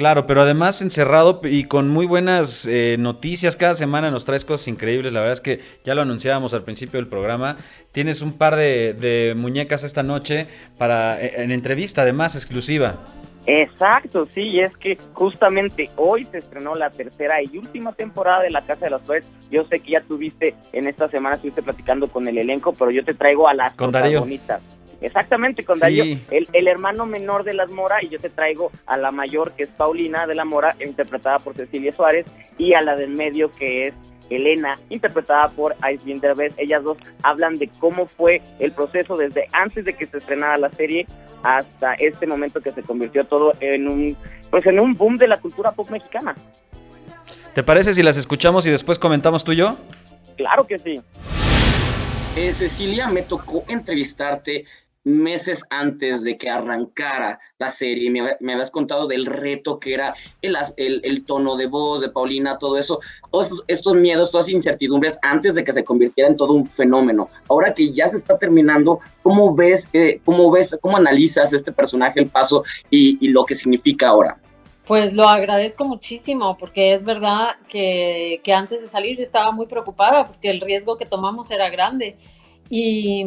Claro, 0.00 0.24
pero 0.24 0.40
además 0.40 0.80
encerrado 0.80 1.42
y 1.44 1.64
con 1.64 1.90
muy 1.90 2.06
buenas 2.06 2.66
eh, 2.66 2.96
noticias. 2.98 3.54
Cada 3.54 3.74
semana 3.74 4.10
nos 4.10 4.24
traes 4.24 4.46
cosas 4.46 4.66
increíbles. 4.68 5.12
La 5.12 5.20
verdad 5.20 5.34
es 5.34 5.42
que 5.42 5.60
ya 5.84 5.94
lo 5.94 6.00
anunciábamos 6.00 6.54
al 6.54 6.62
principio 6.62 6.98
del 6.98 7.06
programa. 7.06 7.58
Tienes 7.92 8.22
un 8.22 8.32
par 8.32 8.56
de, 8.56 9.34
muñecas 9.36 9.84
esta 9.84 10.02
noche 10.02 10.46
para 10.78 11.20
eh, 11.20 11.42
en 11.42 11.52
entrevista, 11.52 12.00
además 12.00 12.34
exclusiva. 12.34 12.96
Exacto, 13.44 14.26
sí, 14.32 14.40
y 14.40 14.60
es 14.60 14.74
que 14.78 14.96
justamente 15.12 15.90
hoy 15.96 16.24
se 16.24 16.38
estrenó 16.38 16.74
la 16.74 16.88
tercera 16.88 17.42
y 17.42 17.58
última 17.58 17.92
temporada 17.92 18.40
de 18.40 18.48
La 18.48 18.62
Casa 18.62 18.86
de 18.86 18.92
las 18.92 19.02
Flores. 19.02 19.30
Yo 19.50 19.66
sé 19.66 19.80
que 19.80 19.90
ya 19.92 20.00
tuviste 20.00 20.54
en 20.72 20.88
esta 20.88 21.10
semana, 21.10 21.34
estuviste 21.34 21.62
platicando 21.62 22.06
con 22.06 22.26
el 22.26 22.38
elenco, 22.38 22.72
pero 22.72 22.90
yo 22.90 23.04
te 23.04 23.12
traigo 23.12 23.48
a 23.48 23.52
las 23.52 23.74
con 23.74 23.92
bonitas. 23.92 24.62
Exactamente, 25.00 25.64
con 25.64 25.78
Darío, 25.78 26.04
el, 26.30 26.68
hermano 26.68 27.06
menor 27.06 27.44
de 27.44 27.54
las 27.54 27.70
Mora, 27.70 28.02
y 28.02 28.08
yo 28.08 28.18
te 28.18 28.28
traigo 28.28 28.70
a 28.86 28.96
la 28.96 29.10
mayor, 29.10 29.52
que 29.52 29.62
es 29.62 29.68
Paulina 29.70 30.26
de 30.26 30.34
la 30.34 30.44
Mora, 30.44 30.76
interpretada 30.84 31.38
por 31.38 31.56
Cecilia 31.56 31.92
Suárez, 31.92 32.26
y 32.58 32.74
a 32.74 32.82
la 32.82 32.96
del 32.96 33.10
medio, 33.10 33.50
que 33.50 33.88
es 33.88 33.94
Elena, 34.28 34.78
interpretada 34.88 35.48
por 35.48 35.74
Ice 35.92 36.18
Derbez. 36.20 36.54
Ellas 36.56 36.84
dos 36.84 36.98
hablan 37.22 37.56
de 37.56 37.68
cómo 37.78 38.06
fue 38.06 38.42
el 38.58 38.72
proceso 38.72 39.16
desde 39.16 39.48
antes 39.52 39.84
de 39.84 39.94
que 39.94 40.06
se 40.06 40.18
estrenara 40.18 40.56
la 40.56 40.70
serie 40.70 41.06
hasta 41.42 41.94
este 41.94 42.26
momento 42.26 42.60
que 42.60 42.72
se 42.72 42.82
convirtió 42.82 43.24
todo 43.24 43.52
en 43.60 43.88
un, 43.88 44.16
pues 44.50 44.66
en 44.66 44.78
un 44.78 44.92
boom 44.92 45.16
de 45.16 45.28
la 45.28 45.40
cultura 45.40 45.72
pop 45.72 45.90
mexicana. 45.90 46.34
¿Te 47.54 47.62
parece 47.62 47.94
si 47.94 48.02
las 48.02 48.16
escuchamos 48.16 48.66
y 48.66 48.70
después 48.70 48.98
comentamos 48.98 49.42
tú 49.42 49.52
y 49.52 49.56
yo? 49.56 49.76
Claro 50.36 50.66
que 50.66 50.78
sí. 50.78 51.00
Eh, 52.36 52.52
Cecilia, 52.52 53.08
me 53.08 53.22
tocó 53.22 53.64
entrevistarte 53.66 54.64
meses 55.04 55.62
antes 55.70 56.22
de 56.22 56.36
que 56.36 56.50
arrancara 56.50 57.38
la 57.58 57.70
serie, 57.70 58.10
me, 58.10 58.36
me 58.40 58.52
habías 58.52 58.70
contado 58.70 59.06
del 59.06 59.26
reto 59.26 59.78
que 59.80 59.94
era 59.94 60.14
el, 60.42 60.56
el, 61.04 61.24
tono 61.24 61.56
de 61.56 61.66
voz 61.66 62.00
de 62.00 62.10
Paulina, 62.10 62.58
todo 62.58 62.76
eso, 62.76 63.00
todos 63.30 63.64
estos, 63.66 63.94
miedos, 63.94 64.30
todas 64.30 64.48
incertidumbres 64.48 65.18
antes 65.22 65.54
de 65.54 65.64
que 65.64 65.72
se 65.72 65.84
convirtiera 65.84 66.28
en 66.28 66.36
todo 66.36 66.52
un 66.52 66.64
fenómeno. 66.64 67.28
Ahora 67.48 67.72
que 67.72 67.92
ya 67.92 68.08
se 68.08 68.18
está 68.18 68.36
terminando, 68.36 68.98
¿cómo 69.22 69.54
ves, 69.54 69.88
eh, 69.92 70.20
cómo 70.24 70.50
ves, 70.50 70.76
cómo 70.80 70.96
analizas 70.96 71.52
este 71.52 71.72
personaje, 71.72 72.20
el 72.20 72.28
paso 72.28 72.62
y, 72.90 73.24
y 73.24 73.28
lo 73.28 73.44
que 73.44 73.54
significa 73.54 74.08
ahora? 74.08 74.38
Pues 74.86 75.12
lo 75.12 75.28
agradezco 75.28 75.84
muchísimo 75.84 76.56
porque 76.58 76.92
es 76.92 77.04
verdad 77.04 77.56
que, 77.68 78.40
que 78.42 78.52
antes 78.52 78.82
de 78.82 78.88
salir 78.88 79.16
yo 79.16 79.22
estaba 79.22 79.52
muy 79.52 79.66
preocupada 79.66 80.26
porque 80.26 80.50
el 80.50 80.60
riesgo 80.60 80.96
que 80.96 81.06
tomamos 81.06 81.50
era 81.52 81.70
grande 81.70 82.18
y 82.68 83.24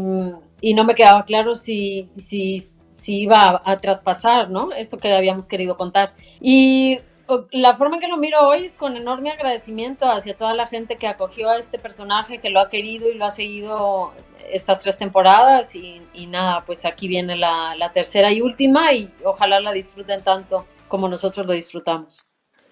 y 0.64 0.74
no 0.74 0.86
me 0.86 0.96
quedaba 0.96 1.26
claro 1.26 1.56
si, 1.56 2.08
si, 2.16 2.70
si 2.96 3.24
iba 3.24 3.62
a, 3.66 3.78
traspasar, 3.80 4.50
¿no? 4.50 4.72
Eso 4.72 4.98
que 4.98 5.12
habíamos 5.12 5.50
querido 5.50 5.76
contar. 5.76 6.14
Y 6.40 7.00
la 7.52 7.76
forma 7.76 7.98
en 7.98 8.02
que 8.02 8.08
lo 8.08 8.16
miro 8.16 8.48
hoy 8.48 8.64
es 8.64 8.78
con 8.78 8.96
enorme 8.96 9.32
agradecimiento 9.32 10.10
hacia 10.10 10.38
toda 10.38 10.54
la 10.54 10.68
gente 10.68 10.96
que 10.96 11.06
acogió 11.06 11.50
a 11.50 11.58
este 11.58 11.80
personaje, 11.80 12.38
que 12.38 12.50
lo 12.50 12.62
ha 12.62 12.70
querido 12.70 13.10
y 13.10 13.16
lo 13.16 13.26
ha 13.26 13.32
seguido 13.32 14.14
estas 14.50 14.80
tres 14.80 14.98
temporadas 14.98 15.76
y, 15.76 16.00
nada, 16.28 16.64
pues 16.66 16.86
aquí 16.86 17.10
viene 17.10 17.36
la, 17.36 17.76
la, 17.76 17.92
tercera 17.92 18.32
y 18.32 18.40
última 18.40 18.94
y 18.94 19.12
ojalá 19.26 19.60
la 19.60 19.74
disfruten 19.74 20.24
tanto 20.24 20.66
como 20.88 21.10
nosotros 21.10 21.46
lo 21.46 21.52
disfrutamos. 21.52 22.24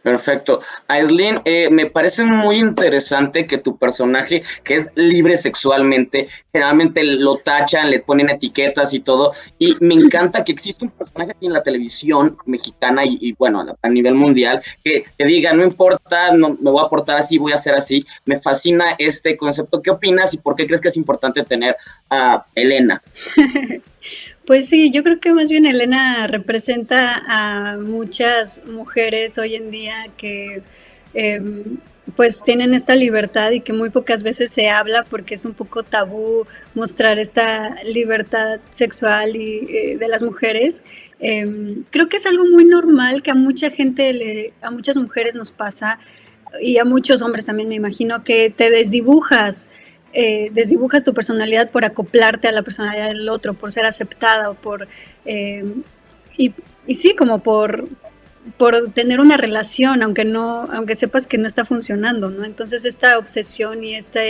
Perfecto. 0.03 0.61
Aislinn, 0.87 1.39
eh, 1.45 1.69
me 1.69 1.85
parece 1.85 2.23
muy 2.23 2.57
interesante 2.57 3.45
que 3.45 3.59
tu 3.59 3.77
personaje, 3.77 4.41
que 4.63 4.75
es 4.75 4.89
libre 4.95 5.37
sexualmente, 5.37 6.27
generalmente 6.51 7.03
lo 7.03 7.37
tachan, 7.37 7.91
le 7.91 7.99
ponen 7.99 8.29
etiquetas 8.29 8.93
y 8.93 9.01
todo, 9.01 9.33
y 9.59 9.75
me 9.79 9.93
encanta 9.93 10.43
que 10.43 10.51
existe 10.51 10.85
un 10.85 10.91
personaje 10.91 11.31
aquí 11.31 11.45
en 11.45 11.53
la 11.53 11.61
televisión 11.61 12.35
mexicana 12.45 13.03
y, 13.05 13.33
bueno, 13.33 13.63
a, 13.81 13.89
nivel 13.89 14.15
mundial, 14.15 14.61
que 14.83 15.03
te 15.17 15.25
diga, 15.25 15.53
no 15.53 15.63
importa, 15.63 16.33
no, 16.33 16.57
me 16.59 16.71
voy 16.71 16.83
a 16.83 16.89
portar 16.89 17.17
así, 17.17 17.37
voy 17.37 17.51
a 17.51 17.55
hacer 17.55 17.75
así. 17.75 18.03
Me 18.25 18.39
fascina 18.39 18.95
este 18.97 19.37
concepto. 19.37 19.81
¿Qué 19.81 19.91
opinas 19.91 20.33
y 20.33 20.37
por 20.37 20.55
qué 20.55 20.65
crees 20.65 20.81
que 20.81 20.87
es 20.87 20.97
importante 20.97 21.43
tener 21.43 21.75
a 22.09 22.45
Elena? 22.55 23.01
Pues 24.45 24.67
sí, 24.67 24.91
yo 24.91 25.03
creo 25.03 25.19
que 25.19 25.33
más 25.33 25.49
bien 25.49 25.65
Elena 25.65 26.27
representa 26.27 27.21
a 27.27 27.77
muchas 27.77 28.63
mujeres 28.65 29.37
hoy 29.37 29.55
en 29.55 29.71
día 29.71 30.07
que 30.17 30.63
em, 31.13 31.77
pues 32.15 32.43
tienen 32.43 32.73
esta 32.73 32.95
libertad 32.95 33.51
y 33.51 33.61
que 33.61 33.73
muy 33.73 33.89
pocas 33.89 34.23
veces 34.23 34.51
se 34.51 34.69
habla 34.69 35.05
porque 35.09 35.35
es 35.35 35.45
un 35.45 35.53
poco 35.53 35.83
tabú 35.83 36.45
mostrar 36.73 37.19
esta 37.19 37.75
libertad 37.85 38.59
sexual 38.69 39.35
y, 39.35 39.67
eh, 39.69 39.97
de 39.97 40.07
las 40.07 40.23
mujeres. 40.23 40.83
Em, 41.19 41.83
creo 41.91 42.09
que 42.09 42.17
es 42.17 42.25
algo 42.25 42.45
muy 42.45 42.65
normal 42.65 43.21
que 43.21 43.31
a 43.31 43.35
mucha 43.35 43.69
gente, 43.69 44.13
le, 44.13 44.53
a 44.61 44.71
muchas 44.71 44.97
mujeres 44.97 45.35
nos 45.35 45.51
pasa 45.51 45.99
y 46.61 46.77
a 46.77 46.85
muchos 46.85 47.21
hombres 47.21 47.45
también 47.45 47.69
me 47.69 47.75
imagino 47.75 48.23
que 48.23 48.49
te 48.49 48.71
desdibujas 48.71 49.69
eh, 50.13 50.49
desdibujas 50.51 51.03
tu 51.03 51.13
personalidad 51.13 51.69
por 51.69 51.85
acoplarte 51.85 52.47
a 52.47 52.51
la 52.51 52.63
personalidad 52.63 53.07
del 53.07 53.29
otro, 53.29 53.53
por 53.53 53.71
ser 53.71 53.85
aceptada 53.85 54.49
o 54.49 54.53
por... 54.55 54.87
Eh, 55.25 55.63
y, 56.37 56.53
y, 56.87 56.95
sí, 56.95 57.15
como 57.15 57.43
por, 57.43 57.87
por 58.57 58.91
tener 58.91 59.19
una 59.19 59.37
relación, 59.37 60.01
aunque 60.01 60.25
no, 60.25 60.63
aunque 60.71 60.95
sepas 60.95 61.27
que 61.27 61.37
no 61.37 61.47
está 61.47 61.65
funcionando, 61.65 62.29
¿no? 62.29 62.43
Entonces 62.43 62.85
esta 62.85 63.17
obsesión 63.17 63.83
y 63.83 63.95
esta 63.95 64.21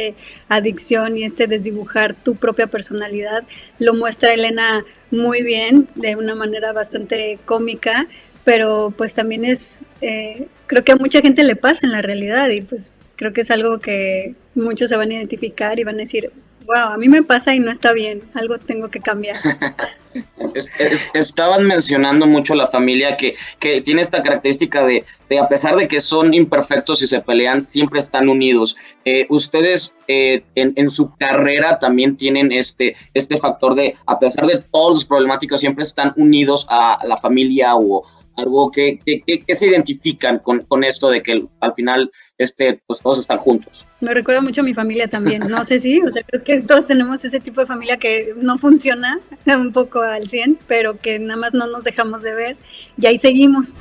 adicción 0.50 1.18
y 1.18 1.24
este 1.24 1.48
desdibujar 1.48 2.14
tu 2.14 2.36
propia 2.36 2.68
personalidad 2.68 3.44
lo 3.80 3.94
muestra 3.94 4.34
Elena 4.34 4.84
muy 5.12 5.42
bien, 5.44 5.88
de 5.96 6.16
una 6.16 6.36
manera 6.36 6.74
bastante 6.74 7.40
cómica, 7.46 8.08
pero 8.44 8.94
pues 8.96 9.14
también 9.14 9.46
es, 9.46 9.88
eh, 10.02 10.48
creo 10.68 10.84
que 10.84 10.92
a 10.92 10.96
mucha 10.96 11.22
gente 11.22 11.44
le 11.44 11.56
pasa 11.56 11.86
en 11.86 11.92
la 11.92 12.02
realidad 12.02 12.50
y 12.50 12.62
pues 12.62 13.06
creo 13.16 13.34
que 13.34 13.42
es 13.42 13.52
algo 13.52 13.80
que 13.80 14.36
muchos 14.56 14.90
se 14.90 14.98
van 14.98 15.12
a 15.12 15.16
identificar 15.16 15.80
y 15.80 15.84
van 15.84 15.96
a 15.96 16.00
decir, 16.00 16.32
wow, 16.66 16.94
a 16.94 16.98
mí 16.98 17.10
me 17.10 17.24
pasa 17.24 17.54
y 17.54 17.60
no 17.60 17.72
está 17.72 17.94
bien, 17.94 18.22
algo 18.34 18.58
tengo 18.58 18.90
que 18.90 19.00
cambiar. 19.00 19.38
estaban 21.14 21.66
mencionando 21.66 22.28
mucho 22.28 22.56
la 22.56 22.68
familia 22.68 23.16
que, 23.16 23.36
que 23.60 23.82
tiene 23.82 24.02
esta 24.02 24.22
característica 24.22 24.86
de, 24.86 25.06
de, 25.30 25.40
a 25.40 25.48
pesar 25.48 25.76
de 25.76 25.88
que 25.88 26.00
son 26.00 26.34
imperfectos 26.34 27.02
y 27.02 27.08
se 27.08 27.22
pelean, 27.22 27.64
siempre 27.64 28.00
están 28.00 28.28
unidos. 28.30 28.76
Eh, 29.06 29.26
ustedes 29.30 29.96
eh, 30.08 30.44
en, 30.56 30.74
en, 30.76 30.90
su 30.90 31.16
carrera 31.16 31.80
también 31.80 32.18
tienen 32.18 32.52
este, 32.52 32.96
este 33.14 33.38
factor 33.38 33.76
de, 33.76 33.96
a 34.06 34.20
pesar 34.20 34.46
de 34.48 34.64
todos 34.72 34.96
los 34.96 35.06
problemáticos, 35.06 35.60
siempre 35.60 35.84
están 35.84 36.14
unidos 36.18 36.66
a 36.70 37.00
la 37.06 37.18
familia 37.18 37.76
o 37.76 38.04
algo 38.38 38.72
que, 38.72 39.00
que, 39.06 39.56
se 39.56 39.68
identifican 39.68 40.40
con, 40.40 40.62
con, 40.62 40.84
esto 40.84 41.10
de 41.10 41.22
que 41.22 41.46
al 41.60 41.74
final 41.74 42.12
este, 42.38 42.82
pues 42.88 43.00
todos 43.02 43.20
están 43.20 43.38
juntos. 43.38 43.88
Me 44.00 44.14
recuerda 44.14 44.42
mucho 44.42 44.62
a 44.62 44.64
mi 44.64 44.74
familia 44.74 45.08
también, 45.08 45.48
no 45.48 45.64
sé 45.64 45.80
si, 45.80 46.02
o 46.02 46.10
sea, 46.10 46.24
creo 46.24 46.44
que 46.44 46.62
todos 46.62 46.88
tenemos 46.88 47.24
ese 47.24 47.40
tipo 47.40 47.62
de 47.62 47.68
familia 47.68 47.98
que 47.98 48.34
no 48.38 48.58
funciona 48.58 49.20
un 49.46 49.72
poco 49.72 50.02
al 50.02 50.28
100, 50.28 50.60
pero 50.68 50.98
que 51.00 51.20
nada 51.20 51.40
más 51.40 51.54
no 51.54 51.68
nos 51.68 51.84
dejamos 51.84 52.22
de 52.24 52.34
ver 52.34 52.58
y 52.98 53.06
ahí 53.06 53.20
seguimos. 53.20 53.76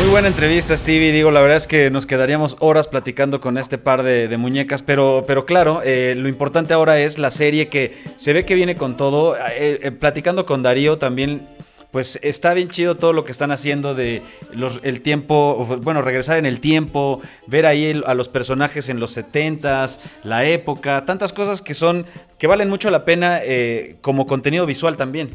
Muy 0.00 0.08
buena 0.08 0.28
entrevista, 0.28 0.74
Stevie. 0.74 1.12
Digo, 1.12 1.30
la 1.30 1.42
verdad 1.42 1.58
es 1.58 1.66
que 1.66 1.90
nos 1.90 2.06
quedaríamos 2.06 2.56
horas 2.60 2.88
platicando 2.88 3.38
con 3.42 3.58
este 3.58 3.76
par 3.76 4.02
de, 4.02 4.34
muñecas, 4.38 4.82
pero, 4.82 5.24
pero 5.26 5.44
claro, 5.44 5.82
eh, 5.84 6.14
lo 6.16 6.28
importante 6.28 6.72
ahora 6.72 6.98
es 6.98 7.18
la 7.18 7.30
serie 7.30 7.68
que 7.68 7.94
se 8.16 8.32
ve 8.32 8.46
que 8.46 8.54
viene 8.54 8.76
con 8.76 8.96
todo. 8.96 9.36
Eh, 9.36 9.78
eh, 9.82 9.90
platicando 9.90 10.46
con 10.46 10.62
Darío 10.62 10.96
también 10.96 11.42
pues 11.90 12.18
está 12.22 12.54
bien 12.54 12.68
chido 12.68 12.94
todo 12.94 13.12
lo 13.12 13.24
que 13.24 13.32
están 13.32 13.50
haciendo 13.50 13.94
de 13.94 14.22
los, 14.52 14.80
el 14.82 15.02
tiempo, 15.02 15.66
bueno, 15.82 16.02
regresar 16.02 16.38
en 16.38 16.46
el 16.46 16.60
tiempo, 16.60 17.20
ver 17.46 17.66
ahí 17.66 18.00
a 18.06 18.14
los 18.14 18.28
personajes 18.28 18.88
en 18.88 19.00
los 19.00 19.16
70s, 19.16 20.00
la 20.22 20.44
época, 20.44 21.04
tantas 21.04 21.32
cosas 21.32 21.62
que 21.62 21.74
son, 21.74 22.06
que 22.38 22.46
valen 22.46 22.68
mucho 22.68 22.90
la 22.90 23.04
pena 23.04 23.40
eh, 23.42 23.96
como 24.00 24.26
contenido 24.26 24.66
visual 24.66 24.96
también. 24.96 25.30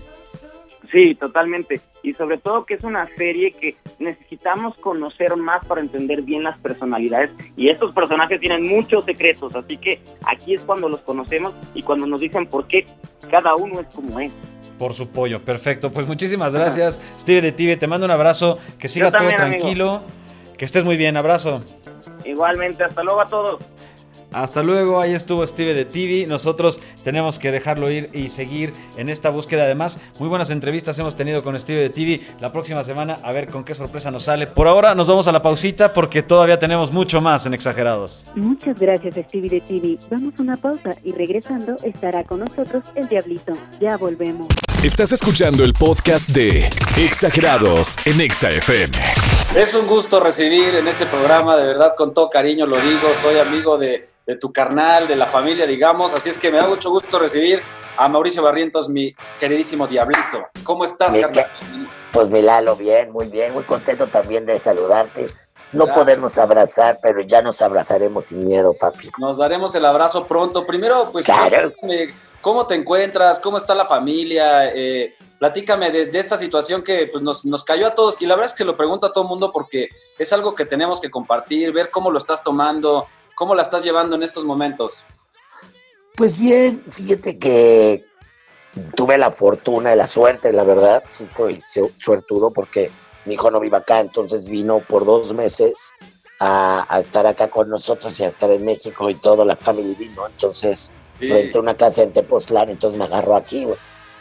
Sí, 0.92 1.16
totalmente. 1.16 1.82
Y 2.04 2.14
sobre 2.14 2.38
todo 2.38 2.64
que 2.64 2.76
es 2.76 2.84
una 2.84 3.08
serie 3.16 3.52
que 3.52 3.76
necesitamos 4.00 4.78
conocer 4.78 5.36
más 5.36 5.66
para 5.66 5.82
entender 5.82 6.22
bien 6.22 6.44
las 6.44 6.58
personalidades. 6.60 7.32
Y 7.58 7.70
estos 7.70 7.94
personajes 7.94 8.40
tienen 8.40 8.68
muchos 8.68 9.04
secretos, 9.04 9.56
así 9.56 9.78
que 9.78 10.00
aquí 10.26 10.54
es 10.54 10.62
cuando 10.62 10.88
los 10.88 11.02
conocemos 11.02 11.54
y 11.74 11.82
cuando 11.82 12.06
nos 12.08 12.22
dicen 12.22 12.46
por 12.46 12.68
qué 12.68 12.86
cada 13.30 13.56
uno 13.56 13.82
es 13.82 13.88
como 13.94 14.20
es 14.20 14.32
por 14.77 14.94
su 14.94 15.10
pollo. 15.10 15.44
Perfecto. 15.44 15.91
Pues 15.91 16.08
muchísimas 16.08 16.53
gracias, 16.53 17.00
Steve 17.20 17.41
de 17.41 17.51
TV. 17.51 17.77
Te 17.77 17.88
mando 17.88 18.05
un 18.05 18.12
abrazo. 18.12 18.58
Que 18.79 18.88
siga 18.88 19.12
todo 19.12 19.29
tranquilo. 19.29 20.03
Que 20.58 20.65
estés 20.65 20.86
muy 20.86 20.98
bien. 20.98 21.17
Abrazo. 21.17 21.63
Igualmente. 22.24 22.84
Hasta 22.84 23.03
luego 23.03 23.22
a 23.22 23.25
todos. 23.25 23.60
Hasta 24.36 24.62
luego, 24.62 25.00
ahí 25.00 25.13
estuvo 25.13 25.48
Steve 25.48 25.74
de 25.74 25.86
TV. 25.86 26.27
Nosotros 26.27 26.82
tenemos 27.06 27.39
que 27.39 27.51
dejarlo 27.51 27.89
ir 27.89 28.10
y 28.12 28.27
seguir 28.27 28.74
en 28.98 29.08
esta 29.08 29.30
búsqueda. 29.30 29.63
Además, 29.63 30.01
muy 30.20 30.27
buenas 30.27 30.50
entrevistas 30.50 31.00
hemos 31.00 31.15
tenido 31.15 31.42
con 31.42 31.58
Steve 31.58 31.80
de 31.80 31.89
TV. 31.89 32.20
La 32.42 32.51
próxima 32.51 32.84
semana, 32.84 33.18
a 33.24 33.32
ver 33.32 33.48
con 33.48 33.63
qué 33.63 33.74
sorpresa 33.74 34.12
nos 34.12 34.24
sale. 34.24 34.46
Por 34.46 34.68
ahora, 34.68 34.94
nos 34.94 35.08
vamos 35.08 35.30
a 35.30 35.32
la 35.32 35.42
pausita 35.42 35.94
porque 35.94 36.22
todavía 36.22 36.60
tenemos 36.60 36.92
mucho 36.92 37.22
más 37.22 37.46
en 37.46 37.54
Exagerados. 37.54 38.25
Muchas 38.36 38.77
gracias, 38.77 39.15
Stevie 39.15 39.50
de 39.50 39.62
TV. 39.62 39.98
Vamos 40.12 40.34
a 40.38 40.42
una 40.42 40.58
pausa 40.58 40.96
y 41.06 41.13
regresando 41.13 41.77
estará 41.84 42.25
con 42.25 42.42
nosotros 42.42 42.84
el 42.96 43.08
Diablito. 43.08 43.54
Ya 43.80 43.96
volvemos. 43.96 44.48
Estás 44.84 45.13
escuchando 45.13 45.63
el 45.63 45.74
podcast 45.74 46.30
de 46.32 46.68
Exagerados 46.98 47.96
en 48.06 48.20
Exa 48.20 48.50
FM. 48.50 49.35
Es 49.54 49.74
un 49.74 49.88
gusto 49.88 50.20
recibir 50.20 50.75
en 50.75 50.88
este 50.88 51.06
programa, 51.06 51.58
de 51.58 51.66
verdad, 51.66 51.96
con 51.96 52.14
todo 52.14 52.30
cariño 52.30 52.66
lo 52.66 52.80
digo. 52.80 53.14
Soy 53.22 53.38
amigo 53.40 53.78
de 53.78 54.08
de 54.25 54.36
tu 54.38 54.52
carnal, 54.52 55.08
de 55.08 55.16
la 55.16 55.28
familia, 55.28 55.66
digamos. 55.66 56.14
Así 56.14 56.30
es 56.30 56.38
que 56.38 56.50
me 56.50 56.58
da 56.58 56.68
mucho 56.68 56.90
gusto 56.90 57.20
recibir 57.20 57.62
a 57.98 58.10
Mauricio 58.10 58.42
Barrientos, 58.42 58.90
mi 58.90 59.16
queridísimo 59.40 59.88
Diablito. 59.88 60.48
¿Cómo 60.64 60.84
estás, 60.84 61.16
carnal? 61.16 61.48
Pues 62.12 62.30
Milalo, 62.30 62.75
bien, 62.75 63.12
muy 63.12 63.28
bien, 63.28 63.54
muy 63.54 63.64
contento 63.64 64.08
también 64.08 64.46
de 64.46 64.58
saludarte. 64.58 65.28
No 65.74 65.88
podemos 65.88 66.38
abrazar, 66.38 67.00
pero 67.02 67.22
ya 67.22 67.42
nos 67.42 67.62
abrazaremos 67.62 68.25
sin 68.25 68.46
miedo, 68.46 68.74
papi. 68.80 69.10
Nos 69.18 69.38
daremos 69.38 69.75
el 69.75 69.86
abrazo 69.86 70.25
pronto. 70.25 70.66
Primero, 70.66 71.10
pues, 71.12 71.25
¿cómo 72.40 72.66
te 72.66 72.75
encuentras? 72.75 73.40
¿Cómo 73.40 73.58
está 73.58 73.75
la 73.75 73.86
familia? 73.86 74.74
Eh, 74.74 75.16
platícame 75.39 75.92
de, 75.92 76.20
esta 76.20 76.38
situación 76.38 76.84
que 76.84 77.08
pues, 77.08 77.24
nos, 77.24 77.46
nos, 77.46 77.63
cayó 77.63 77.88
a 77.88 77.96
todos. 77.96 78.22
Y 78.22 78.25
la 78.25 78.36
verdad 78.36 78.51
es 78.51 78.58
que 78.58 78.65
lo 78.65 78.77
pregunto 78.77 79.08
a 79.08 79.13
todo 79.13 79.24
el 79.24 79.30
mundo 79.30 79.51
porque 79.51 79.89
es 80.18 80.32
algo 80.34 80.56
que 80.56 80.65
tenemos 80.65 81.01
que 81.01 81.12
compartir, 81.12 81.72
ver 81.72 81.92
cómo 81.92 82.12
lo 82.12 82.18
estás 82.18 82.44
tomando, 82.44 83.08
¿Cómo 83.36 83.54
la 83.54 83.63
estás 83.63 83.84
llevando 83.84 84.15
en 84.15 84.24
estos 84.24 84.46
momentos? 84.46 85.04
Pues 86.15 86.39
bien, 86.39 86.82
fíjate 86.89 87.38
que 87.38 88.06
tuve 88.96 89.18
la 89.18 89.32
fortuna 89.32 89.94
y 89.94 89.98
la 89.98 90.08
suerte, 90.08 90.54
la 90.54 90.63
verdad, 90.63 91.04
sí 91.10 91.27
fue 91.30 91.60
suertudo 91.98 92.51
porque 92.51 92.89
mi 93.25 93.34
hijo 93.34 93.51
no 93.51 93.60
vive 93.60 93.75
acá, 93.75 94.00
entonces 94.00 94.48
vino 94.48 94.80
por 94.80 95.06
dos 95.06 95.34
meses 95.34 95.94
a, 96.39 96.88
estar 96.98 97.27
acá 97.27 97.50
con 97.50 97.70
nosotros 97.70 98.18
y 98.20 98.24
a 98.24 98.27
esestar 98.27 98.51
en 98.51 98.63
México 98.63 99.10
y 99.10 99.15
toda 99.15 99.44
la 99.44 99.58
familia 99.58 99.96
vino, 100.00 100.25
entonces 100.25 100.94
frente 101.18 101.58
a 101.58 101.62
una 101.62 101.75
casa 101.75 102.04
en 102.04 102.13
Tepoztlán, 102.13 102.70
entonces 102.70 102.98
me 102.98 103.06
agarró 103.06 103.36
aquí, 103.36 103.68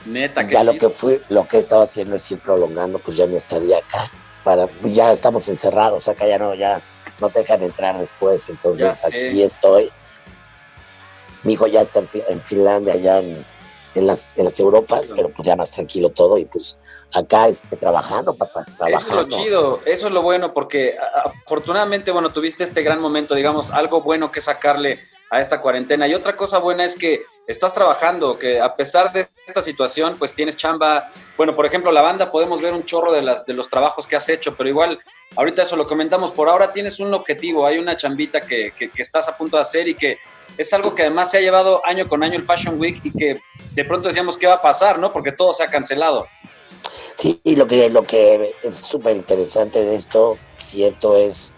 Neta, 0.07 0.43
ya 0.49 0.63
lo 0.65 0.77
que 0.77 0.91
fui, 0.91 1.21
lo 1.29 1.49
que 1.49 1.57
he 1.57 1.61
estado 1.61 1.83
haciendo 1.83 2.17
es 2.17 2.31
ir 2.31 2.39
prolongando, 2.39 2.99
pues 2.99 3.17
ya 3.17 3.27
mi 3.27 3.37
estadía 3.37 3.79
acá, 3.79 4.11
para, 4.43 4.69
ya 4.83 5.11
estamos 5.13 5.49
encerrados 5.49 6.09
acá, 6.09 6.27
ya 6.27 6.39
no, 6.39 6.55
ya 6.55 6.83
no 7.21 7.31
te 7.31 7.41
dejan 7.41 7.63
entrar 7.63 7.99
después. 7.99 8.49
Entonces 8.49 9.05
aquí 9.05 9.43
estoy. 9.43 9.91
Mi 11.43 11.55
hijo 11.55 11.67
ya 11.67 11.81
está 11.81 12.01
en, 12.01 12.41
Finlandia, 12.41 12.95
allá 12.95 13.19
en, 13.19 13.45
las, 14.07 14.37
en 14.39 14.45
las 14.45 14.59
Europas, 14.59 15.13
pero 15.15 15.29
pues 15.29 15.47
ya 15.47 15.57
más 15.57 15.73
tranquilo 15.73 16.11
todo 16.11 16.39
y 16.39 16.47
pues 16.47 16.81
acá 17.13 17.49
este, 17.49 17.77
trabajando, 17.77 18.35
papá, 18.35 18.65
trabajando. 18.79 18.97
Eso 18.97 19.21
es 19.21 19.29
lo 19.29 19.37
chido, 19.37 19.81
eso 19.85 20.07
es 20.07 20.13
lo 20.13 20.23
bueno, 20.23 20.55
porque 20.55 20.97
afortunadamente, 21.45 22.11
bueno, 22.11 22.33
tuviste 22.33 22.65
este 22.65 22.83
gran 22.83 23.01
momento, 23.01 23.35
digamos, 23.35 23.71
algo 23.71 24.01
bueno 24.01 24.33
que 24.33 24.41
sacarle 24.41 25.01
a 25.35 25.41
esta 25.41 25.61
cuarentena. 25.61 26.07
Y 26.07 26.15
otra 26.15 26.37
cosa 26.37 26.59
buena 26.59 26.85
es 26.85 26.97
que 26.97 27.25
estás 27.47 27.75
trabajando, 27.75 28.39
que 28.39 28.61
a 28.61 28.75
pesar 28.75 29.13
de 29.13 29.27
esta 29.47 29.61
situación, 29.61 30.17
pues 30.19 30.35
tienes 30.35 30.57
chamba. 30.57 31.11
Bueno, 31.37 31.55
por 31.55 31.67
ejemplo, 31.67 31.93
la 31.93 32.03
banda 32.03 32.31
podemos 32.31 32.61
ver 32.61 32.73
un 32.73 32.85
chorro 32.85 33.13
de, 33.13 33.23
las, 33.23 33.45
de 33.45 33.53
los 33.53 33.69
trabajos 33.69 34.07
que 34.07 34.17
has 34.17 34.29
hecho, 34.29 34.55
pero 34.55 34.69
igual 34.69 35.01
Ahorita 35.37 35.63
eso 35.63 35.75
lo 35.75 35.89
comentamos, 35.89 36.31
por 36.31 36.49
ahora 36.49 36.73
tienes 36.73 37.01
un 37.01 37.13
objetivo, 37.13 37.67
hay 37.67 37.79
una 37.79 37.97
chambita 37.97 38.41
que, 38.41 38.73
estás 38.97 39.27
a 39.27 39.37
punto 39.37 39.57
de 39.57 39.63
hacer 39.63 39.89
y 39.89 39.97
que 39.97 40.19
es 40.57 40.73
algo 40.73 40.95
que 40.95 41.03
además 41.03 41.31
se 41.31 41.39
ha 41.39 41.41
llevado 41.41 41.85
año 41.85 42.07
con 42.07 42.23
año 42.23 42.37
el 42.37 42.45
Fashion 42.45 42.79
Week 42.79 43.01
y 43.03 43.11
que 43.11 43.41
de 43.73 43.85
pronto 43.85 44.09
decíamos 44.09 44.37
qué 44.37 44.47
va 44.47 44.55
a 44.55 44.63
pasar, 44.63 44.99
¿no? 44.99 45.13
Porque 45.13 45.33
todo 45.33 45.53
se 45.53 45.65
ha 45.65 45.67
cancelado. 45.67 46.29
Sí, 47.15 47.41
y 47.43 47.57
lo 47.57 47.67
que, 47.67 47.91
lo 47.91 48.05
que 48.05 48.55
es 48.63 48.77
súper 48.77 49.17
interesante 49.17 49.85
de 49.85 49.97
esto, 49.97 50.39
siento, 50.57 51.17
es 51.17 51.53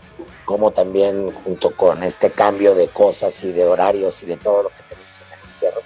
como 0.46 0.70
también 0.70 1.30
junto 1.44 1.76
con 1.76 2.02
este 2.04 2.30
cambio 2.30 2.74
de 2.74 2.88
cosas 2.88 3.44
y 3.44 3.52
de 3.52 3.66
horarios 3.66 4.22
y 4.22 4.26
de 4.26 4.36
todo 4.36 4.62
lo 4.62 4.68
que 4.70 4.82
tenemos 4.88 5.20
en 5.20 5.38
el 5.38 5.48
encierro, 5.50 5.80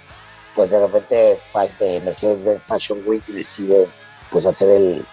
pues 0.55 0.69
de 0.69 0.79
repente 0.79 1.39
eh, 1.79 2.01
Mercedes-Benz 2.05 2.61
Fashion 2.61 3.01
Week 3.05 3.25
decide 3.25 3.87
pues 4.29 4.45
hacer 4.45 4.69
el, 4.69 5.05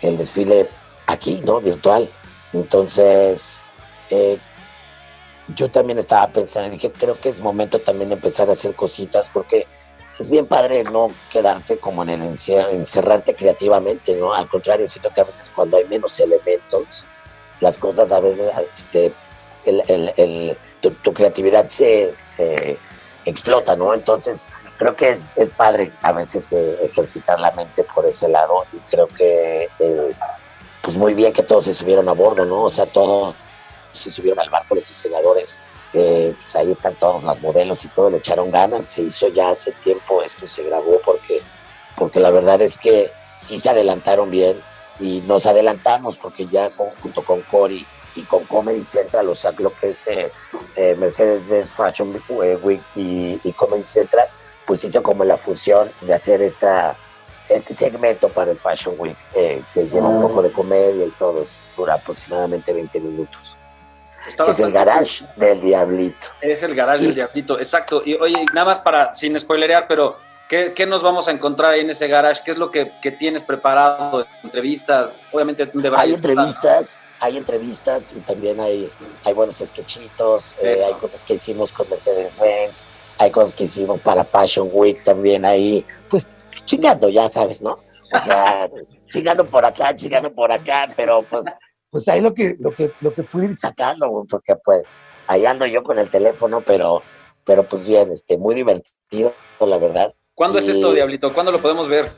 el, 0.00 0.16
desfile 0.16 0.68
aquí, 1.06 1.40
¿no? 1.44 1.60
Virtual. 1.60 2.10
Entonces, 2.54 3.62
eh, 4.10 4.38
yo 5.54 5.70
también 5.70 5.98
estaba 5.98 6.26
pensando, 6.28 6.70
dije, 6.70 6.90
creo 6.90 7.20
que 7.20 7.28
es 7.28 7.40
momento 7.42 7.78
también 7.78 8.08
de 8.08 8.14
empezar 8.14 8.48
a 8.48 8.52
hacer 8.52 8.74
cositas 8.74 9.28
porque 9.28 9.66
es 10.18 10.30
bien 10.30 10.46
padre 10.46 10.82
no 10.82 11.08
quedarte 11.30 11.76
como 11.78 12.04
en 12.04 12.08
el 12.08 12.22
encierro, 12.22 12.70
encerrarte 12.70 13.34
creativamente, 13.34 14.14
¿no? 14.14 14.32
Al 14.32 14.48
contrario, 14.48 14.88
siento 14.88 15.10
que 15.10 15.20
a 15.20 15.24
veces 15.24 15.50
cuando 15.50 15.76
hay 15.76 15.84
menos 15.84 16.18
elementos, 16.20 17.06
las 17.64 17.78
cosas 17.78 18.12
a 18.12 18.20
veces, 18.20 18.52
este, 18.70 19.12
tu, 20.80 21.12
creatividad 21.14 21.66
se, 21.66 22.14
explota, 23.24 23.74
¿no? 23.74 23.94
Entonces, 23.94 24.48
creo 24.78 24.94
que 24.94 25.08
es, 25.08 25.38
es 25.38 25.50
padre 25.50 25.90
a 26.02 26.12
veces 26.12 26.52
eh, 26.52 26.78
ejercitar 26.82 27.40
la 27.40 27.50
mente 27.52 27.82
por 27.82 28.04
ese 28.04 28.28
lado 28.28 28.66
y 28.70 28.78
creo 28.80 29.08
que, 29.08 29.70
eh, 29.78 30.12
pues 30.82 30.98
muy 30.98 31.14
bien 31.14 31.32
que 31.32 31.42
todos 31.42 31.64
se 31.64 31.72
subieron 31.72 32.06
a 32.10 32.12
bordo, 32.12 32.44
¿no? 32.44 32.64
O 32.64 32.68
sea, 32.68 32.84
todos 32.84 33.34
se 33.92 34.10
subieron 34.10 34.40
al 34.40 34.50
barco 34.50 34.74
los 34.74 34.86
diseñadores, 34.86 35.58
eh, 35.94 36.34
pues 36.36 36.54
ahí 36.56 36.70
están 36.70 36.96
todos 36.96 37.24
los 37.24 37.40
modelos 37.40 37.82
y 37.86 37.88
todo, 37.88 38.10
le 38.10 38.18
echaron 38.18 38.50
ganas, 38.50 38.84
se 38.84 39.02
hizo 39.02 39.28
ya 39.28 39.48
hace 39.48 39.72
tiempo, 39.72 40.22
esto 40.22 40.46
se 40.46 40.64
grabó 40.64 41.00
porque, 41.02 41.40
porque 41.96 42.20
la 42.20 42.30
verdad 42.30 42.60
es 42.60 42.76
que 42.76 43.10
sí 43.36 43.58
se 43.58 43.70
adelantaron 43.70 44.30
bien 44.30 44.60
y 45.00 45.20
nos 45.20 45.46
adelantamos 45.46 46.16
porque 46.18 46.46
ya 46.46 46.70
junto 47.02 47.22
con 47.24 47.42
Cory 47.42 47.86
y 48.16 48.22
con 48.22 48.44
Comedy 48.44 48.84
Central, 48.84 49.28
o 49.28 49.34
sea, 49.34 49.52
lo 49.58 49.72
que 49.74 49.90
es 49.90 50.06
eh, 50.06 50.30
eh, 50.76 50.94
Mercedes-Benz 50.98 51.70
Fashion 51.70 52.14
Week 52.62 52.82
y, 52.94 53.40
y, 53.42 53.52
Comedy 53.52 53.82
Central, 53.82 54.28
pues 54.66 54.84
hizo 54.84 55.02
como 55.02 55.24
la 55.24 55.36
fusión 55.36 55.90
de 56.00 56.14
hacer 56.14 56.40
esta, 56.42 56.94
este 57.48 57.74
segmento 57.74 58.28
para 58.28 58.52
el 58.52 58.58
Fashion 58.58 58.94
Week, 58.98 59.16
que 59.32 59.88
lleva 59.88 60.08
un 60.08 60.22
poco 60.22 60.42
de 60.42 60.52
comedia 60.52 61.06
y 61.06 61.10
todo, 61.10 61.42
dura 61.76 61.94
aproximadamente 61.94 62.72
20 62.72 63.00
minutos 63.00 63.56
es 64.26 64.60
el 64.60 64.72
garage 64.72 65.24
del 65.36 65.60
Diablito. 65.60 66.28
Es 66.40 66.62
el 66.62 66.74
garage 66.74 67.04
del 67.04 67.14
Diablito, 67.14 67.58
exacto. 67.58 68.02
Y 68.04 68.14
oye, 68.14 68.44
nada 68.52 68.66
más 68.66 68.78
para, 68.78 69.14
sin 69.14 69.38
spoilerear, 69.38 69.86
pero 69.86 70.16
¿qué, 70.54 70.72
¿qué, 70.72 70.86
nos 70.86 71.02
vamos 71.02 71.26
a 71.26 71.32
encontrar 71.32 71.72
ahí 71.72 71.80
en 71.80 71.90
ese 71.90 72.06
garage? 72.06 72.42
¿Qué 72.44 72.52
es 72.52 72.56
lo 72.56 72.70
que, 72.70 72.92
que 73.02 73.10
tienes 73.10 73.42
preparado? 73.42 74.24
¿Entrevistas? 74.44 75.26
Obviamente, 75.32 75.66
de 75.66 75.92
Hay 75.96 76.14
entrevistas, 76.14 77.00
hay 77.18 77.36
entrevistas 77.36 78.12
y 78.12 78.20
también 78.20 78.60
hay, 78.60 78.88
hay 79.24 79.32
buenos 79.32 79.56
sketchitos, 79.56 80.56
eh, 80.62 80.84
hay 80.86 80.94
cosas 80.94 81.24
que 81.24 81.34
hicimos 81.34 81.72
con 81.72 81.90
Mercedes-Benz, 81.90 82.86
hay 83.18 83.30
cosas 83.32 83.52
que 83.52 83.64
hicimos 83.64 84.00
para 84.00 84.22
Fashion 84.22 84.68
Week 84.72 85.02
también 85.02 85.44
ahí, 85.44 85.84
pues 86.08 86.36
chingando, 86.64 87.08
ya 87.08 87.28
sabes, 87.28 87.60
¿no? 87.60 87.80
O 88.12 88.20
sea, 88.20 88.70
chingando 89.08 89.44
por 89.44 89.64
acá, 89.64 89.96
chingando 89.96 90.32
por 90.32 90.52
acá, 90.52 90.92
pero 90.96 91.24
pues 91.28 91.46
pues 91.90 92.08
ahí 92.08 92.20
lo 92.20 92.32
que, 92.32 92.56
lo 92.60 92.72
que, 92.72 92.92
lo 93.00 93.12
que 93.12 93.22
pude 93.24 93.46
ir 93.46 93.54
sacando, 93.54 94.24
porque 94.28 94.54
pues 94.56 94.94
ahí 95.26 95.46
ando 95.46 95.66
yo 95.66 95.82
con 95.82 95.98
el 95.98 96.10
teléfono, 96.10 96.60
pero, 96.60 97.02
pero 97.44 97.62
pues 97.68 97.86
bien, 97.86 98.10
este, 98.10 98.36
muy 98.36 98.54
divertido, 98.54 99.32
la 99.60 99.78
verdad. 99.78 100.14
¿Cuándo 100.34 100.58
es 100.58 100.68
esto, 100.68 100.92
Diablito? 100.92 101.32
¿Cuándo 101.32 101.52
lo 101.52 101.60
podemos 101.60 101.88
ver? 101.88 102.10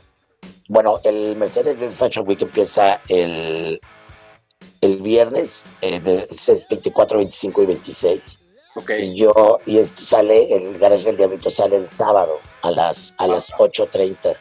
Bueno, 0.67 0.99
el 1.03 1.35
Mercedes-Benz 1.35 1.93
Fashion 1.93 2.27
Week 2.27 2.41
empieza 2.41 2.99
el, 3.07 3.79
el 4.81 4.97
viernes, 4.97 5.63
eh, 5.81 6.01
es 6.29 6.67
24, 6.69 7.17
25 7.19 7.63
y 7.63 7.65
26. 7.65 8.41
Okay. 8.75 9.09
Y 9.09 9.15
yo, 9.15 9.59
y 9.65 9.77
esto 9.79 10.01
sale, 10.01 10.55
el 10.55 10.77
Garage 10.77 11.05
del 11.05 11.17
Diablito 11.17 11.49
sale 11.49 11.77
el 11.77 11.87
sábado 11.87 12.39
a 12.61 12.71
las, 12.71 13.15
a 13.17 13.27
las 13.27 13.51
8.30 13.53 14.35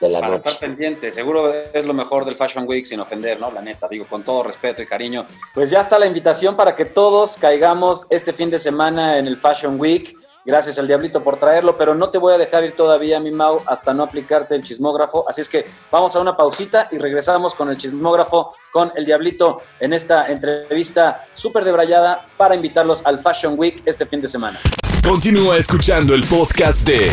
de 0.00 0.08
la 0.08 0.20
Para 0.20 0.36
estar 0.36 0.58
pendiente, 0.58 1.12
seguro 1.12 1.52
es 1.52 1.84
lo 1.84 1.94
mejor 1.94 2.24
del 2.24 2.36
Fashion 2.36 2.66
Week 2.66 2.84
sin 2.84 3.00
ofender, 3.00 3.38
¿no? 3.38 3.50
La 3.50 3.60
neta, 3.60 3.86
digo, 3.88 4.06
con 4.06 4.22
todo 4.22 4.42
respeto 4.42 4.82
y 4.82 4.86
cariño. 4.86 5.26
Pues 5.54 5.70
ya 5.70 5.80
está 5.80 5.98
la 5.98 6.06
invitación 6.06 6.56
para 6.56 6.74
que 6.74 6.86
todos 6.86 7.36
caigamos 7.36 8.06
este 8.10 8.32
fin 8.32 8.50
de 8.50 8.58
semana 8.58 9.18
en 9.18 9.26
el 9.26 9.36
Fashion 9.36 9.78
Week. 9.78 10.14
Gracias 10.44 10.78
al 10.78 10.86
Diablito 10.86 11.22
por 11.22 11.38
traerlo, 11.38 11.76
pero 11.76 11.94
no 11.94 12.08
te 12.08 12.16
voy 12.16 12.32
a 12.32 12.38
dejar 12.38 12.64
ir 12.64 12.72
todavía, 12.72 13.20
mi 13.20 13.30
Mau, 13.30 13.60
hasta 13.66 13.92
no 13.92 14.04
aplicarte 14.04 14.54
el 14.54 14.62
chismógrafo. 14.62 15.28
Así 15.28 15.42
es 15.42 15.48
que 15.48 15.66
vamos 15.90 16.16
a 16.16 16.20
una 16.20 16.36
pausita 16.36 16.88
y 16.90 16.98
regresamos 16.98 17.54
con 17.54 17.68
el 17.68 17.76
chismógrafo 17.76 18.54
con 18.72 18.90
el 18.94 19.04
Diablito 19.04 19.60
en 19.78 19.92
esta 19.92 20.28
entrevista 20.28 21.26
súper 21.34 21.64
debrayada 21.64 22.26
para 22.36 22.54
invitarlos 22.54 23.04
al 23.04 23.18
Fashion 23.18 23.54
Week 23.58 23.82
este 23.84 24.06
fin 24.06 24.22
de 24.22 24.28
semana. 24.28 24.58
Continúa 25.06 25.56
escuchando 25.56 26.14
el 26.14 26.24
podcast 26.24 26.86
de 26.86 27.10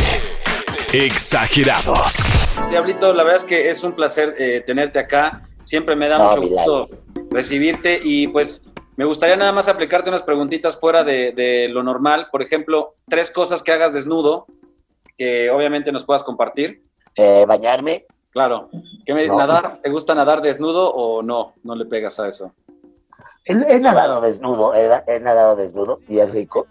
Exagerados. 0.94 2.16
Diablito, 2.70 3.14
la 3.14 3.24
verdad 3.24 3.42
es 3.42 3.46
que 3.46 3.70
es 3.70 3.84
un 3.84 3.94
placer 3.94 4.36
eh, 4.38 4.64
tenerte 4.66 5.00
acá. 5.00 5.42
Siempre 5.64 5.98
me 5.98 6.08
da 6.08 6.18
mucho 6.18 6.48
gusto 6.48 6.90
recibirte 7.30 8.00
y 8.02 8.28
pues 8.28 8.67
me 8.98 9.06
gustaría 9.06 9.36
nada 9.36 9.52
más 9.52 9.68
aplicarte 9.68 10.10
unas 10.10 10.24
preguntitas 10.24 10.76
fuera 10.76 11.04
de, 11.04 11.68
lo 11.70 11.84
normal. 11.84 12.28
Por 12.32 12.42
ejemplo, 12.42 12.96
tres 13.08 13.32
cosas 13.32 13.62
que 13.62 13.72
hagas 13.72 13.94
desnudo 13.94 14.48
que 15.16 15.50
obviamente 15.52 15.92
nos 15.92 16.04
puedas 16.04 16.24
compartir. 16.24 16.82
Eh, 17.16 17.46
bañarme. 17.48 18.06
Claro. 18.32 18.70
¿Qué 19.06 19.14
me, 19.14 19.28
¿Nadar? 19.28 19.80
¿Te 19.82 19.90
gusta 19.90 20.14
nadar 20.14 20.42
desnudo 20.42 20.90
o 20.90 21.22
no? 21.22 21.54
No 21.64 21.76
le 21.76 21.86
pegas 21.86 22.20
a 22.20 22.28
eso. 22.28 22.54
He, 23.46 23.80
nadado 23.80 24.20
desnudo, 24.20 24.74
he, 24.76 25.20
nadado 25.20 25.56
desnudo 25.56 26.00
y 26.08 26.20
es 26.20 26.34
rico 26.34 26.68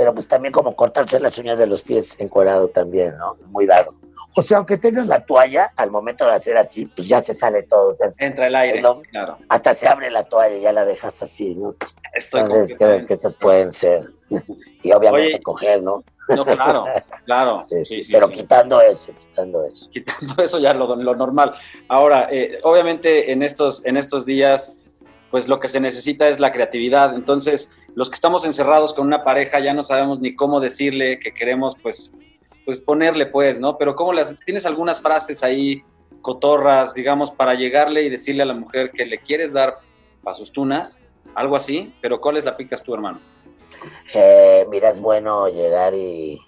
pero 0.00 0.14
pues 0.14 0.26
también 0.26 0.50
como 0.50 0.74
cortarse 0.74 1.20
las 1.20 1.36
uñas 1.36 1.58
de 1.58 1.66
los 1.66 1.82
pies 1.82 2.18
encuadrado 2.18 2.68
también, 2.68 3.18
¿no? 3.18 3.36
Muy 3.48 3.66
dado. 3.66 3.92
O 4.34 4.40
sea, 4.40 4.56
aunque 4.56 4.78
tengas 4.78 5.06
la 5.06 5.26
toalla, 5.26 5.74
al 5.76 5.90
momento 5.90 6.24
de 6.24 6.32
hacer 6.32 6.56
así, 6.56 6.86
pues 6.86 7.06
ya 7.06 7.20
se 7.20 7.34
sale 7.34 7.64
todo. 7.64 7.92
Entra 8.18 8.46
el 8.46 8.56
aire, 8.56 8.82
claro. 9.10 9.36
Hasta 9.46 9.74
se 9.74 9.86
abre 9.86 10.10
la 10.10 10.24
toalla 10.24 10.56
y 10.56 10.62
ya 10.62 10.72
la 10.72 10.86
dejas 10.86 11.22
así, 11.22 11.54
¿no? 11.54 11.72
Entonces, 12.14 12.74
creo 12.78 13.04
que 13.04 13.12
esas 13.12 13.34
pueden 13.34 13.72
ser. 13.72 14.08
y 14.82 14.90
obviamente 14.90 15.42
coger, 15.42 15.82
¿no? 15.82 16.02
No, 16.34 16.46
claro, 16.46 16.86
claro. 17.26 17.58
Sí, 17.68 17.84
sí, 17.84 18.02
pero 18.10 18.30
quitando 18.30 18.80
eso, 18.80 19.12
quitando 19.12 19.66
eso. 19.66 19.90
Quitando 19.90 20.42
eso 20.42 20.58
ya 20.58 20.72
lo, 20.72 20.96
lo 20.96 21.14
normal. 21.14 21.52
Ahora, 21.88 22.26
eh, 22.32 22.58
obviamente 22.62 23.32
en 23.32 23.42
estos, 23.42 23.84
en 23.84 23.98
estos 23.98 24.24
días, 24.24 24.78
pues 25.30 25.46
lo 25.46 25.60
que 25.60 25.68
se 25.68 25.78
necesita 25.78 26.26
es 26.26 26.40
la 26.40 26.52
creatividad. 26.52 27.14
Entonces, 27.14 27.70
los 27.94 28.10
que 28.10 28.14
estamos 28.14 28.44
encerrados 28.44 28.94
con 28.94 29.06
una 29.06 29.24
pareja 29.24 29.60
ya 29.60 29.74
no 29.74 29.82
sabemos 29.82 30.20
ni 30.20 30.34
cómo 30.34 30.60
decirle 30.60 31.18
que 31.18 31.32
queremos, 31.32 31.76
pues, 31.80 32.12
pues 32.64 32.80
ponerle, 32.80 33.26
pues, 33.26 33.58
¿no? 33.58 33.76
Pero 33.78 33.94
¿cómo 33.96 34.12
las, 34.12 34.38
tienes 34.40 34.66
algunas 34.66 35.00
frases 35.00 35.42
ahí, 35.42 35.82
cotorras, 36.22 36.94
digamos, 36.94 37.30
para 37.30 37.54
llegarle 37.54 38.02
y 38.02 38.10
decirle 38.10 38.42
a 38.42 38.46
la 38.46 38.54
mujer 38.54 38.90
que 38.90 39.06
le 39.06 39.18
quieres 39.18 39.52
dar 39.52 39.78
para 40.22 40.34
sus 40.34 40.52
tunas, 40.52 41.02
algo 41.34 41.56
así, 41.56 41.92
pero 42.00 42.20
¿cuáles 42.20 42.44
la 42.44 42.56
picas 42.56 42.82
tú, 42.82 42.94
hermano? 42.94 43.20
Eh, 44.14 44.66
mira, 44.70 44.90
es 44.90 45.00
bueno 45.00 45.48
llegar 45.48 45.94
y... 45.94 46.40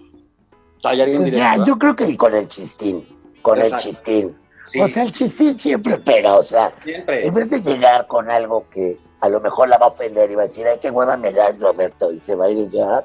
Pues 0.82 1.30
ya, 1.30 1.62
yo 1.62 1.78
creo 1.78 1.94
que 1.94 2.16
con 2.16 2.34
el 2.34 2.48
chistín, 2.48 3.06
con 3.40 3.60
el 3.60 3.74
chistín. 3.76 4.36
O 4.80 4.88
sea, 4.88 5.04
el 5.04 5.12
chistín 5.12 5.56
siempre 5.56 5.96
pega, 5.98 6.36
o 6.36 6.42
sea, 6.42 6.72
siempre. 6.82 7.24
en 7.24 7.32
vez 7.32 7.50
de 7.50 7.60
llegar 7.60 8.08
con 8.08 8.28
algo 8.28 8.68
que 8.68 8.98
a 9.22 9.28
lo 9.28 9.40
mejor 9.40 9.68
la 9.68 9.78
va 9.78 9.86
a 9.86 9.88
ofender 9.90 10.28
y 10.32 10.34
va 10.34 10.42
a 10.42 10.46
decir, 10.46 10.66
ay, 10.66 10.78
qué 10.80 10.90
buena 10.90 11.16
me 11.16 11.32
das, 11.32 11.60
Roberto, 11.60 12.10
y 12.10 12.18
se 12.18 12.34
va 12.34 12.46
a 12.46 12.50
ir 12.50 12.56
y 12.56 12.60
dice, 12.62 12.82
ah, 12.82 13.04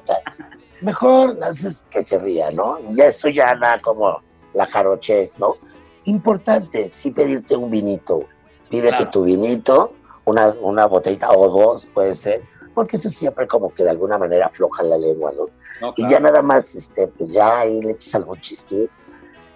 mejor 0.80 1.38
haces 1.44 1.86
que 1.88 2.02
se 2.02 2.18
ría, 2.18 2.50
¿no? 2.50 2.76
Y 2.88 3.00
eso 3.00 3.28
ya 3.28 3.54
nada 3.54 3.80
como 3.80 4.20
la 4.52 4.66
jarochez, 4.66 5.38
¿no? 5.38 5.54
Importante, 6.06 6.88
sí 6.88 7.12
pedirte 7.12 7.56
un 7.56 7.70
vinito, 7.70 8.24
pídete 8.68 9.06
tu 9.06 9.22
vinito, 9.22 9.92
una, 10.24 10.52
una 10.60 10.86
botellita 10.86 11.30
o 11.30 11.48
dos, 11.48 11.86
puede 11.86 12.14
ser, 12.14 12.42
porque 12.74 12.96
eso 12.96 13.08
siempre 13.08 13.46
como 13.46 13.72
que 13.72 13.84
de 13.84 13.90
alguna 13.90 14.18
manera 14.18 14.46
afloja 14.46 14.82
la 14.82 14.98
lengua, 14.98 15.32
¿no? 15.36 15.92
Y 15.96 16.08
ya 16.08 16.18
nada 16.18 16.42
más, 16.42 16.74
este, 16.74 17.06
pues 17.06 17.32
ya 17.32 17.60
ahí 17.60 17.80
le 17.80 17.92
echas 17.92 18.16
algún 18.16 18.40
chiste, 18.40 18.88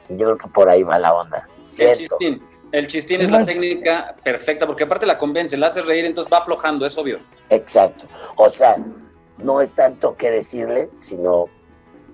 y 0.09 0.17
yo 0.17 0.27
creo 0.27 0.37
que 0.37 0.47
por 0.47 0.69
ahí 0.69 0.85
va 0.85 0.97
la 1.01 1.13
onda, 1.13 1.49
Siento. 1.59 2.19
El 2.73 2.87
chistín 2.87 3.21
es, 3.21 3.31
la 3.31 3.45
técnica 3.45 4.17
perfecta, 4.25 4.67
porque 4.67 4.85
aparte 4.85 5.05
la 5.05 5.19
convence, 5.19 5.57
la 5.59 5.67
hace 5.67 5.83
reír, 5.83 6.07
entonces 6.07 6.33
va 6.33 6.39
aflojando, 6.39 6.87
es 6.87 6.97
obvio. 6.97 7.21
Exacto. 7.51 8.07
O 8.37 8.49
sea, 8.49 8.77
no 9.39 9.61
es 9.61 9.75
tanto 9.75 10.15
qué 10.15 10.31
decirle, 10.31 10.89
sino 10.97 11.45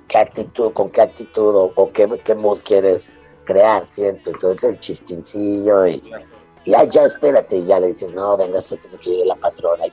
qué 0.08 0.18
actitud, 0.18 0.72
con 0.72 0.90
qué 0.90 1.02
actitud 1.02 1.72
o, 1.76 1.92
qué, 1.92 2.08
qué, 2.24 2.34
mood 2.34 2.58
quieres 2.64 3.20
crear, 3.44 3.84
¿siento? 3.84 4.30
Entonces 4.30 4.64
el 4.64 4.78
chistincillo 4.80 5.86
y, 5.86 6.02
ya, 6.64 6.82
ya 6.84 7.04
espérate, 7.04 7.58
y 7.58 7.64
ya 7.64 7.78
le 7.78 7.88
dices, 7.88 8.12
no, 8.12 8.36
venga, 8.36 8.60
siéntese 8.60 8.98
que 8.98 9.24
la 9.24 9.36
patrona. 9.36 9.84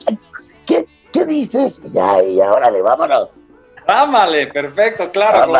¿Qué, 0.66 0.84
¿Qué 1.12 1.24
dices? 1.26 1.80
Y 1.84 1.92
ya, 1.92 2.20
y 2.24 2.40
ahora 2.40 2.72
le 2.72 2.82
vámonos. 2.82 3.44
Vámale, 3.86 4.48
perfecto, 4.48 5.12
claro. 5.12 5.52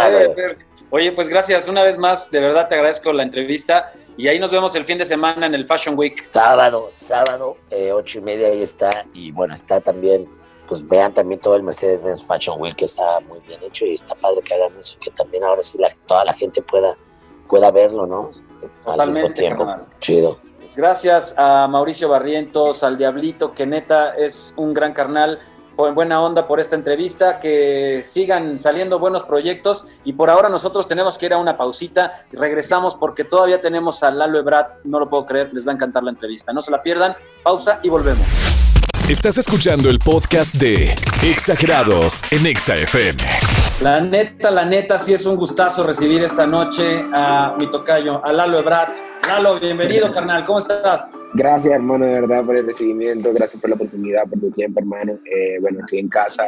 Oye, 0.90 1.12
pues 1.12 1.28
gracias 1.28 1.68
una 1.68 1.84
vez 1.84 1.96
más, 1.96 2.30
de 2.30 2.40
verdad 2.40 2.68
te 2.68 2.74
agradezco 2.74 3.12
la 3.12 3.22
entrevista 3.22 3.92
Y 4.16 4.28
ahí 4.28 4.38
nos 4.38 4.50
vemos 4.50 4.74
el 4.74 4.84
fin 4.84 4.96
de 4.98 5.04
semana 5.04 5.46
en 5.46 5.54
el 5.54 5.66
Fashion 5.66 5.96
Week. 5.96 6.26
Sábado, 6.30 6.88
sábado, 6.92 7.56
eh, 7.70 7.92
ocho 7.92 8.18
y 8.18 8.22
media 8.22 8.48
ahí 8.48 8.62
está. 8.62 9.04
Y 9.12 9.30
bueno, 9.30 9.54
está 9.54 9.80
también, 9.80 10.26
pues 10.66 10.86
vean 10.86 11.12
también 11.12 11.40
todo 11.40 11.54
el 11.56 11.62
Mercedes-Benz 11.62 12.24
Fashion 12.24 12.60
Week, 12.60 12.74
que 12.74 12.86
está 12.86 13.20
muy 13.28 13.40
bien 13.40 13.62
hecho 13.62 13.84
y 13.84 13.92
está 13.92 14.14
padre 14.14 14.40
que 14.42 14.54
hagan 14.54 14.76
eso, 14.78 14.98
que 15.00 15.10
también 15.10 15.44
ahora 15.44 15.60
sí 15.62 15.78
la, 15.78 15.90
toda 16.06 16.24
la 16.24 16.32
gente 16.32 16.62
pueda, 16.62 16.96
pueda 17.48 17.70
verlo, 17.70 18.06
¿no? 18.06 18.30
Al 18.86 19.06
mismo 19.06 19.30
tiempo. 19.32 19.66
Chido. 20.00 20.38
Pues 20.58 20.74
gracias 20.76 21.34
a 21.36 21.68
Mauricio 21.68 22.08
Barrientos, 22.08 22.82
al 22.82 22.96
Diablito, 22.96 23.52
que 23.52 23.66
neta 23.66 24.16
es 24.16 24.54
un 24.56 24.72
gran 24.72 24.94
carnal 24.94 25.38
en 25.78 25.94
buena 25.94 26.22
onda 26.22 26.46
por 26.46 26.60
esta 26.60 26.76
entrevista, 26.76 27.38
que 27.38 28.02
sigan 28.04 28.58
saliendo 28.58 28.98
buenos 28.98 29.24
proyectos 29.24 29.86
y 30.04 30.14
por 30.14 30.30
ahora 30.30 30.48
nosotros 30.48 30.88
tenemos 30.88 31.18
que 31.18 31.26
ir 31.26 31.34
a 31.34 31.38
una 31.38 31.56
pausita 31.56 32.24
regresamos 32.32 32.94
porque 32.94 33.24
todavía 33.24 33.60
tenemos 33.60 34.02
a 34.02 34.10
Lalo 34.10 34.38
Ebrat, 34.38 34.84
no 34.84 34.98
lo 34.98 35.10
puedo 35.10 35.26
creer, 35.26 35.52
les 35.52 35.66
va 35.66 35.72
a 35.72 35.74
encantar 35.74 36.02
la 36.02 36.10
entrevista, 36.10 36.52
no 36.52 36.62
se 36.62 36.70
la 36.70 36.82
pierdan, 36.82 37.14
pausa 37.42 37.80
y 37.82 37.88
volvemos. 37.88 38.26
Estás 39.08 39.38
escuchando 39.38 39.88
el 39.88 39.98
podcast 39.98 40.56
de 40.56 40.94
Exagerados 41.22 42.22
en 42.32 42.46
Exa 42.46 42.74
FM. 42.74 43.22
La 43.80 44.00
neta, 44.00 44.50
la 44.50 44.64
neta, 44.64 44.96
sí 44.96 45.12
es 45.12 45.26
un 45.26 45.36
gustazo 45.36 45.84
recibir 45.86 46.22
esta 46.22 46.46
noche 46.46 47.04
a 47.12 47.54
mi 47.58 47.70
tocayo, 47.70 48.24
a 48.24 48.32
Lalo 48.32 48.60
Ebrat. 48.60 48.94
Lalo, 49.28 49.60
bienvenido, 49.60 50.10
carnal, 50.10 50.44
¿cómo 50.44 50.60
estás? 50.60 51.12
Gracias, 51.34 51.74
hermano, 51.74 52.06
de 52.06 52.20
verdad, 52.22 52.42
por 52.42 52.56
el 52.56 52.64
recibimiento, 52.64 53.34
gracias 53.34 53.60
por 53.60 53.68
la 53.68 53.76
oportunidad, 53.76 54.22
por 54.30 54.40
tu 54.40 54.50
tiempo, 54.50 54.80
hermano. 54.80 55.18
Eh, 55.26 55.58
bueno, 55.60 55.80
estoy 55.80 55.98
en 55.98 56.08
casa, 56.08 56.44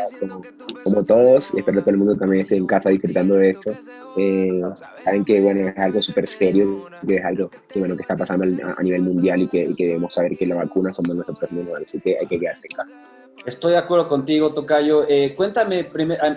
como, 0.85 1.05
todos, 1.05 1.53
y 1.53 1.59
espero 1.59 1.79
que 1.79 1.83
todo 1.83 1.91
el 1.91 1.97
mundo 1.99 2.17
también 2.17 2.43
esté 2.45 2.57
en 2.57 2.67
casa 2.67 2.89
disfrutando 2.89 3.35
de 3.35 3.51
esto. 3.51 3.73
Eh, 4.17 4.63
saben 5.05 5.25
que, 5.27 5.39
bueno, 5.43 5.69
es 5.69 5.77
algo 5.77 6.01
súper 6.01 6.27
serio, 6.27 6.87
que 7.07 7.17
es 7.17 7.25
algo 7.27 7.51
que, 7.51 7.79
bueno, 7.79 7.95
que 7.95 8.03
está 8.03 8.17
pasando 8.17 8.45
a, 8.45 8.83
nivel 8.83 9.03
mundial 9.03 9.43
y 9.43 9.49
que, 9.49 9.75
debemos 9.77 10.15
saber 10.15 10.35
que 10.35 10.47
la 10.47 10.55
vacuna 10.55 10.95
somos 10.95 11.15
nosotros 11.15 11.53
mismos, 11.53 11.79
así 11.83 12.01
que 12.01 12.17
hay 12.19 12.27
que 12.27 12.41
quedarse 12.41 12.69
en 12.71 12.77
casa. 12.77 13.28
Estoy 13.45 13.73
de 13.73 13.79
acuerdo 13.79 14.09
contigo, 14.09 14.53
Tocayo. 14.53 15.05
Eh, 15.09 15.35
cuéntame, 15.35 15.89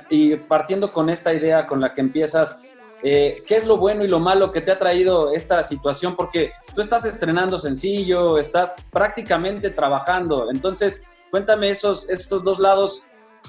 y 0.10 0.36
partiendo 0.36 0.94
con 0.94 1.10
esta 1.10 1.34
idea 1.34 1.66
con 1.66 1.82
la 1.82 1.94
que 1.94 2.02
empiezas, 2.02 2.62
eh, 3.04 3.44
¿qué 3.48 3.56
es 3.56 3.66
lo 3.66 3.78
bueno 3.78 4.04
y 4.04 4.08
lo 4.08 4.20
malo 4.20 4.52
que 4.52 4.62
te 4.62 4.72
ha 4.72 4.80
traído 4.80 5.34
esta 5.34 5.62
situación? 5.64 6.16
Porque 6.16 6.52
tú 6.74 6.82
estás 6.82 7.06
estrenando 7.06 7.58
sencillo, 7.58 8.38
estás 8.38 8.76
prácticamente 8.92 9.72
trabajando. 9.72 10.52
Entonces, 10.52 11.04
cuéntame 11.32 11.70
esos, 11.70 12.10
estos 12.10 12.44
dos 12.44 12.60
lados, 12.60 13.04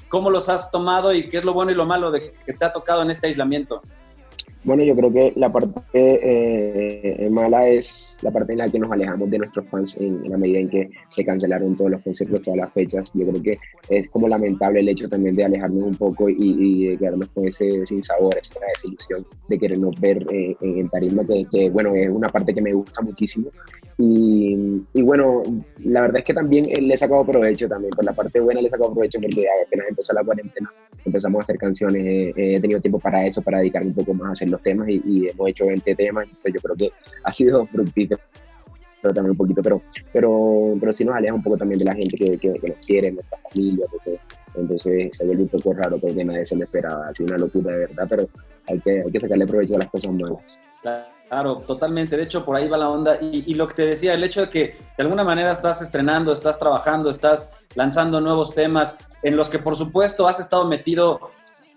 cómo 0.09 0.31
los 0.31 0.49
has 0.49 0.71
tomado 0.71 1.13
y 1.13 1.29
qué 1.29 1.39
es 1.39 1.45
lo 1.45 1.53
bueno 1.53 1.71
y 1.71 1.75
lo 1.75 1.85
malo 1.85 2.11
de 2.11 2.33
que 2.47 2.55
te 2.55 2.65
ha 2.65 2.73
tocado 2.73 3.03
en 3.03 3.11
este 3.11 3.27
aislamiento. 3.27 3.83
Bueno, 4.65 4.85
yo 4.85 4.95
creo 4.95 5.13
que 5.13 5.33
la 5.35 5.53
parte 5.53 5.83
eh, 5.93 7.29
mala 7.31 7.67
es 7.67 8.17
la 8.23 8.31
parte 8.31 8.53
en 8.53 8.59
la 8.59 8.71
que 8.71 8.79
nos 8.79 8.93
alejamos 8.93 9.29
de 9.29 9.39
nuestros 9.39 9.67
fans 9.69 9.97
en, 9.99 10.31
la 10.31 10.37
medida 10.37 10.61
en 10.61 10.71
que 10.71 10.91
se 11.09 11.25
cancelaron 11.25 11.75
todos 11.75 11.91
los 11.91 12.03
conciertos, 12.03 12.43
todas 12.43 12.59
las 12.59 12.73
fechas. 12.73 13.11
Yo 13.13 13.27
creo 13.27 13.43
que 13.43 13.59
es 13.89 14.09
como 14.11 14.29
lamentable 14.29 14.79
el 14.79 14.89
hecho 14.89 15.09
también 15.09 15.35
de 15.35 15.45
alejarnos 15.45 15.85
un 15.85 15.95
poco 15.97 16.29
y, 16.29 16.87
de 16.87 16.97
quedarnos 16.97 17.29
con 17.31 17.49
ese 17.49 17.85
sin 17.87 18.03
sabor, 18.03 18.39
esa 18.39 18.61
desilusión 18.75 19.27
de 19.49 19.59
querernos 19.59 20.01
ver 20.01 20.25
eh, 20.31 20.57
en 20.61 20.89
tarima, 20.89 21.23
que, 21.27 21.45
que, 21.51 21.69
bueno, 21.71 21.93
es 21.97 22.09
una 22.09 22.29
parte 22.29 22.55
que 22.55 22.63
me 22.63 22.73
gusta 22.73 23.03
muchísimo. 23.03 23.51
Y, 23.99 24.85
y, 24.95 25.03
bueno, 25.03 25.43
la 25.79 26.03
verdad 26.03 26.19
es 26.19 26.25
que 26.25 26.35
también 26.35 26.65
le 26.65 26.95
he 26.95 26.97
sacado 26.97 27.25
provecho 27.25 27.69
también, 27.69 27.91
por 27.91 28.05
la 28.05 28.13
parte 28.13 28.41
buena 28.41 28.61
le 28.61 28.69
he 28.69 28.71
sacado 28.71 28.93
provecho 28.93 29.21
porque 29.21 29.45
apenas 29.67 29.89
empezó 29.89 30.13
la 30.15 30.25
cuarentena, 30.25 30.73
empezamos 31.13 31.41
a 31.41 31.43
hacer 31.43 31.59
canciones, 31.59 32.03
eh, 32.05 32.57
he 32.57 32.61
tenido 32.61 32.81
tiempo 32.81 32.99
para 32.99 33.27
eso, 33.27 33.43
para 33.43 33.59
dedicarme 33.59 33.89
un 33.89 33.95
poco 33.95 34.15
más 34.15 34.29
a 34.29 34.33
hacer 34.33 34.49
los 34.49 34.63
temas 34.63 34.89
y, 34.89 35.29
hemos 35.29 35.49
hecho 35.49 35.67
20 35.67 35.95
temas, 35.95 36.25
entonces 36.25 36.55
yo 36.55 36.61
creo 36.61 36.77
que 36.77 36.93
ha 37.23 37.33
sido 37.33 37.67
fructífero 37.73 38.21
pero 39.01 39.15
también 39.15 39.33
un 39.33 39.37
poquito, 39.37 39.63
pero, 39.65 39.83
pero, 40.13 40.77
pero 40.79 40.93
sí 40.93 41.05
nos 41.05 41.17
aleja 41.17 41.35
un 41.35 41.43
poco 41.43 41.57
también 41.57 41.81
de 41.81 41.87
la 41.87 41.95
gente 41.95 42.17
que, 42.17 42.39
que, 42.39 42.49
nos 42.51 42.87
quiere, 42.87 43.11
nuestra 43.11 43.37
familia, 43.51 43.85
porque 43.91 44.21
entonces 44.55 45.11
se 45.13 45.27
vuelve 45.27 45.43
un 45.43 45.49
poco 45.49 45.73
raro 45.73 45.99
porque 45.99 46.25
nadie 46.25 46.47
se 46.47 46.55
lo 46.55 46.63
esperaba, 46.63 47.09
ha 47.09 47.15
sido 47.15 47.35
una 47.35 47.39
locura 47.39 47.73
de 47.73 47.79
verdad, 47.79 48.07
pero 48.09 48.29
hay 48.69 48.79
que, 48.79 49.03
hay 49.03 49.11
que 49.11 49.19
sacarle 49.19 49.45
provecho 49.45 49.75
a 49.75 49.79
las 49.79 49.91
cosas 49.91 50.15
malas. 50.15 50.61
Claro, 50.83 51.12
totalmente. 51.67 52.17
De 52.17 52.25
hecho, 52.25 52.45
por 52.45 52.57
ahí 52.57 52.69
va 52.69 52.77
la 52.77 52.91
onda. 52.91 53.19
Y, 53.21 53.51
y, 53.51 53.55
lo 53.55 53.67
que 53.67 53.75
te 53.75 53.87
decía, 53.87 54.13
el 54.13 54.23
hecho 54.23 54.43
de 54.43 54.51
que 54.51 54.79
de 54.97 55.03
alguna 55.03 55.25
manera 55.25 55.51
estás 55.51 55.81
estrenando, 55.81 56.33
estás 56.33 56.59
trabajando, 56.59 57.09
estás 57.09 57.55
lanzando 57.75 58.21
nuevos 58.21 58.55
temas 58.55 58.99
en 59.23 59.37
los 59.37 59.49
que, 59.49 59.59
por 59.59 59.77
supuesto, 59.77 60.29
has 60.29 60.41
estado 60.41 60.67
metido 60.67 61.31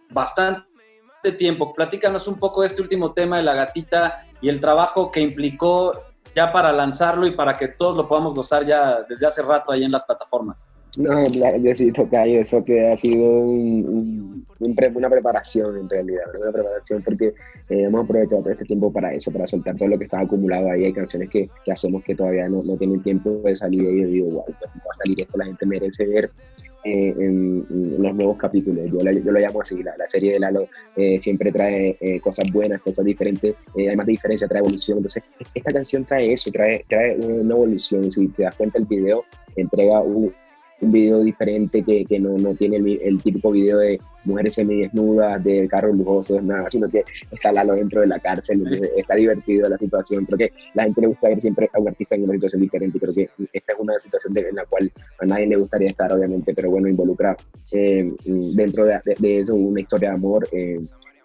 bastante 0.09 0.65
tiempo. 1.37 1.73
Platícanos 1.73 2.27
un 2.27 2.37
poco 2.37 2.63
este 2.63 2.81
último 2.81 3.13
tema 3.13 3.37
de 3.37 3.43
la 3.43 3.53
gatita 3.53 4.25
y 4.41 4.49
el 4.49 4.59
trabajo 4.59 5.11
que 5.11 5.21
implicó 5.21 6.01
ya 6.35 6.51
para 6.51 6.73
lanzarlo 6.73 7.25
y 7.25 7.31
para 7.31 7.57
que 7.57 7.69
todos 7.69 7.95
lo 7.95 8.07
podamos 8.07 8.33
gozar 8.33 8.65
ya 8.65 9.03
desde 9.07 9.25
hace 9.25 9.41
rato 9.41 9.71
ahí 9.71 9.83
en 9.83 9.91
las 9.91 10.03
plataformas. 10.03 10.73
No, 10.97 11.27
yo 11.27 11.75
sí 11.75 11.91
tocayo, 11.91 12.39
eso 12.39 12.63
que 12.63 12.87
ha 12.87 12.97
sido 12.97 13.41
una 14.59 15.09
preparación 15.09 15.77
en 15.77 15.89
realidad, 15.89 16.23
una 16.39 16.51
preparación 16.51 17.01
porque 17.03 17.27
eh, 17.27 17.33
hemos 17.83 18.05
aprovechado 18.05 18.41
todo 18.41 18.53
este 18.53 18.65
tiempo 18.65 18.91
para 18.91 19.13
eso, 19.13 19.31
para 19.31 19.45
soltar 19.47 19.75
todo 19.75 19.89
lo 19.89 19.97
que 19.97 20.05
estaba 20.05 20.23
acumulado 20.23 20.69
ahí. 20.69 20.85
Hay 20.85 20.93
canciones 20.93 21.29
que, 21.29 21.49
que 21.63 21.71
hacemos 21.71 22.03
que 22.03 22.15
todavía 22.15 22.47
no, 22.47 22.63
no, 22.63 22.77
tienen 22.77 23.01
tiempo 23.03 23.41
de 23.43 23.55
salir 23.55 23.81
y 23.81 24.01
yo 24.01 24.07
digo, 24.07 24.27
igual, 24.27 24.45
pues, 24.47 24.71
va 24.71 24.91
a 24.91 24.93
salir 24.95 25.21
esto, 25.21 25.37
la 25.37 25.45
gente 25.45 25.65
merece 25.65 26.05
ver 26.05 26.31
eh, 26.85 27.15
en, 27.17 27.65
los 27.97 28.13
nuevos 28.13 28.37
capítulos. 28.37 28.85
Yo, 28.91 28.99
yo, 28.99 29.31
lo 29.31 29.39
llamo 29.39 29.61
así, 29.61 29.81
la, 29.81 29.95
serie 30.07 30.33
de 30.33 30.39
Lalo 30.39 30.69
eh, 30.95 31.19
siempre 31.19 31.51
trae 31.51 31.97
eh, 31.99 32.19
cosas 32.19 32.45
buenas, 32.51 32.79
cosas 32.81 33.03
diferentes, 33.03 33.55
además 33.73 34.05
de 34.05 34.11
diferencia 34.11 34.47
trae 34.47 34.59
evolución. 34.59 34.99
Entonces, 34.99 35.23
esta 35.55 35.73
canción 35.73 36.05
trae 36.05 36.31
eso, 36.31 36.51
trae, 36.51 36.85
trae 36.87 37.17
una 37.17 37.55
evolución. 37.55 38.11
Si 38.11 38.27
te 38.29 38.43
das 38.43 38.53
cuenta, 38.53 38.77
el 38.77 38.85
video 38.85 39.23
entrega 39.55 39.99
un, 40.01 40.31
un 40.81 40.91
video 40.91 41.21
diferente 41.21 41.83
que, 41.83 42.05
que 42.05 42.19
no, 42.19 42.37
no, 42.37 42.53
tiene 42.53 42.77
el, 42.77 43.21
típico 43.21 43.51
video 43.51 43.77
de 43.77 43.99
mujeres 44.25 44.55
semidesnudas, 44.55 45.43
de 45.43 45.67
carros 45.67 45.95
lujosos, 45.95 46.43
nada, 46.43 46.69
sino 46.69 46.89
que 46.89 47.03
está 47.31 47.51
Lalo 47.51 47.75
dentro 47.75 48.01
de 48.01 48.07
la 48.07 48.19
cárcel, 48.19 48.63
está 48.97 49.15
divertido 49.15 49.69
la 49.69 49.77
situación. 49.77 50.25
Creo 50.25 50.37
que 50.37 50.53
la 50.73 50.83
gente 50.83 51.01
le 51.01 51.07
gusta 51.07 51.29
ver 51.29 51.41
siempre 51.41 51.69
a 51.73 51.79
un 51.79 51.87
artista 51.87 52.15
en 52.15 52.23
una 52.23 52.33
situación 52.33 52.61
diferente. 52.61 52.99
Creo 52.99 53.13
que 53.13 53.29
esta 53.53 53.73
es 53.73 53.79
una 53.79 53.99
situación 53.99 54.37
en 54.37 54.55
la 54.55 54.65
cual 54.65 54.91
a 55.19 55.25
nadie 55.25 55.47
le 55.47 55.57
gustaría 55.57 55.87
estar, 55.87 56.11
obviamente, 56.11 56.53
pero 56.53 56.69
bueno, 56.69 56.87
involucra 56.87 57.37
eh, 57.71 58.11
dentro 58.25 58.85
de, 58.85 58.99
de, 59.19 59.39
eso 59.39 59.55
una 59.55 59.81
historia 59.81 60.09
de 60.09 60.15
amor. 60.15 60.47
Eh, 60.51 60.79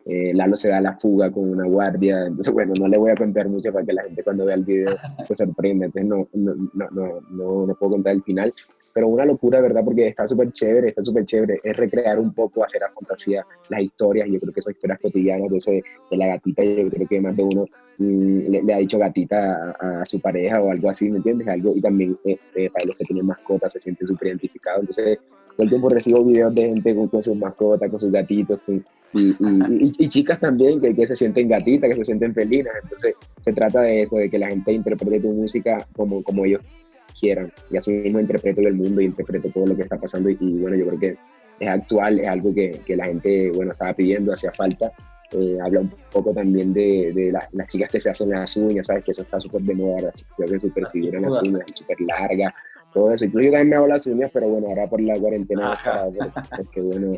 eh, 0.06 0.32
Lalo 0.34 0.56
se 0.56 0.70
da 0.70 0.80
la 0.80 0.98
fuga 0.98 1.30
con 1.30 1.48
una 1.50 1.66
guardia, 1.66 2.26
entonces 2.26 2.52
bueno, 2.52 2.72
no 2.80 2.88
le 2.88 2.98
voy 2.98 3.10
a 3.10 3.14
contar 3.14 3.48
mucho 3.48 3.72
para 3.72 3.84
que 3.84 3.92
la 3.92 4.02
gente 4.02 4.22
cuando 4.24 4.46
vea 4.46 4.56
el 4.56 4.64
video 4.64 4.96
se 5.24 5.34
sorprenda, 5.36 5.86
entonces 5.86 6.08
no, 6.08 6.26
no, 6.32 6.68
no, 6.72 7.20
no, 7.30 7.66
no 7.66 7.74
puedo 7.74 7.92
contar 7.92 8.14
el 8.14 8.22
final, 8.22 8.52
pero 8.92 9.08
una 9.08 9.24
locura, 9.24 9.60
¿verdad? 9.60 9.82
Porque 9.84 10.08
está 10.08 10.26
súper 10.26 10.52
chévere, 10.52 10.88
está 10.88 11.04
súper 11.04 11.24
chévere, 11.24 11.60
es 11.62 11.76
recrear 11.76 12.18
un 12.18 12.32
poco, 12.32 12.64
hacer 12.64 12.82
a 12.84 12.90
fantasía 12.90 13.44
las 13.68 13.82
historias, 13.82 14.28
yo 14.28 14.40
creo 14.40 14.52
que 14.52 14.62
son 14.62 14.72
historias 14.72 14.98
cotidianas, 15.00 15.50
de 15.50 15.56
eso 15.56 15.70
de, 15.70 15.82
la 16.10 16.26
gatita, 16.26 16.62
yo 16.64 16.90
creo 16.90 17.08
que 17.08 17.20
más 17.20 17.36
de 17.36 17.44
uno 17.44 17.66
mm, 17.98 18.66
le, 18.66 18.74
ha 18.74 18.78
dicho 18.78 18.98
gatita 18.98 19.70
a, 19.78 20.04
su 20.04 20.20
pareja 20.20 20.60
o 20.60 20.70
algo 20.70 20.90
así, 20.90 21.10
¿me 21.10 21.18
entiendes? 21.18 21.48
Algo, 21.48 21.72
y 21.74 21.80
también 21.80 22.18
eh, 22.24 22.38
para 22.70 22.86
los 22.86 22.96
que 22.96 23.04
tienen 23.04 23.26
mascotas 23.26 23.72
se 23.72 23.80
siente 23.80 24.06
súper 24.06 24.28
identificado, 24.28 24.80
entonces 24.80 25.18
todo 25.50 25.64
el 25.64 25.68
tiempo 25.68 25.88
recibo 25.88 26.24
videos 26.24 26.54
de 26.54 26.68
gente 26.68 26.94
con, 26.94 27.22
sus 27.22 27.36
mascotas, 27.36 27.90
con 27.90 28.00
sus 28.00 28.10
gatitos, 28.10 28.60
y, 29.12 29.34
y, 29.98 30.08
chicas 30.08 30.38
también 30.38 30.80
que, 30.80 30.94
que, 30.94 31.06
se 31.06 31.16
sienten 31.16 31.48
gatitas, 31.48 31.90
que 31.90 31.96
se 31.96 32.04
sienten 32.04 32.32
felinas. 32.32 32.72
Entonces, 32.80 33.14
se 33.40 33.52
trata 33.52 33.80
de 33.82 34.02
eso, 34.02 34.16
de 34.16 34.30
que 34.30 34.38
la 34.38 34.48
gente 34.48 34.72
interprete 34.72 35.18
tu 35.18 35.32
música 35.32 35.84
como, 35.96 36.22
como 36.22 36.44
ellos 36.44 36.62
quieran. 37.20 37.52
Y 37.70 37.76
así 37.76 37.92
mismo 37.92 38.20
interpreto 38.20 38.60
el 38.62 38.74
mundo 38.74 39.00
y 39.00 39.06
interpreto 39.06 39.50
todo 39.50 39.66
lo 39.66 39.76
que 39.76 39.82
está 39.82 39.98
pasando. 39.98 40.30
Y, 40.30 40.36
bueno, 40.58 40.76
yo 40.76 40.86
creo 40.86 40.98
que 40.98 41.16
es 41.60 41.68
actual, 41.68 42.20
es 42.20 42.28
algo 42.28 42.54
que, 42.54 42.80
que 42.86 42.96
la 42.96 43.06
gente, 43.06 43.50
bueno, 43.52 43.72
estaba 43.72 43.92
pidiendo, 43.94 44.32
hacía 44.32 44.52
falta. 44.52 44.92
Eh, 45.32 45.58
habla 45.62 45.80
un 45.80 45.94
poco 46.10 46.34
también 46.34 46.72
de, 46.72 47.12
de 47.14 47.30
las 47.30 47.68
chicas 47.68 47.90
que 47.90 48.00
se 48.00 48.10
hacen 48.10 48.30
las 48.30 48.56
uñas, 48.56 48.86
¿sabes? 48.86 49.04
Que 49.04 49.12
eso 49.12 49.22
está 49.22 49.40
súper 49.40 49.62
de 49.62 49.74
moda, 49.74 50.02
las 50.02 50.14
chicas 50.14 50.50
que 50.50 50.60
súper 50.60 50.90
figuran 50.90 51.22
las 51.22 51.40
uñas, 51.42 51.62
súper 51.74 52.00
largas, 52.00 52.52
todo 52.92 53.12
eso. 53.12 53.24
Incluso 53.26 53.44
yo 53.44 53.52
también 53.52 53.68
me 53.68 53.76
hago 53.76 53.86
las 53.86 54.06
uñas, 54.06 54.30
pero 54.34 54.48
bueno, 54.48 54.66
ahora 54.68 54.88
por 54.88 55.00
la 55.00 55.16
cuarentena, 55.18 55.78
porque 56.56 56.80
bueno, 56.80 57.12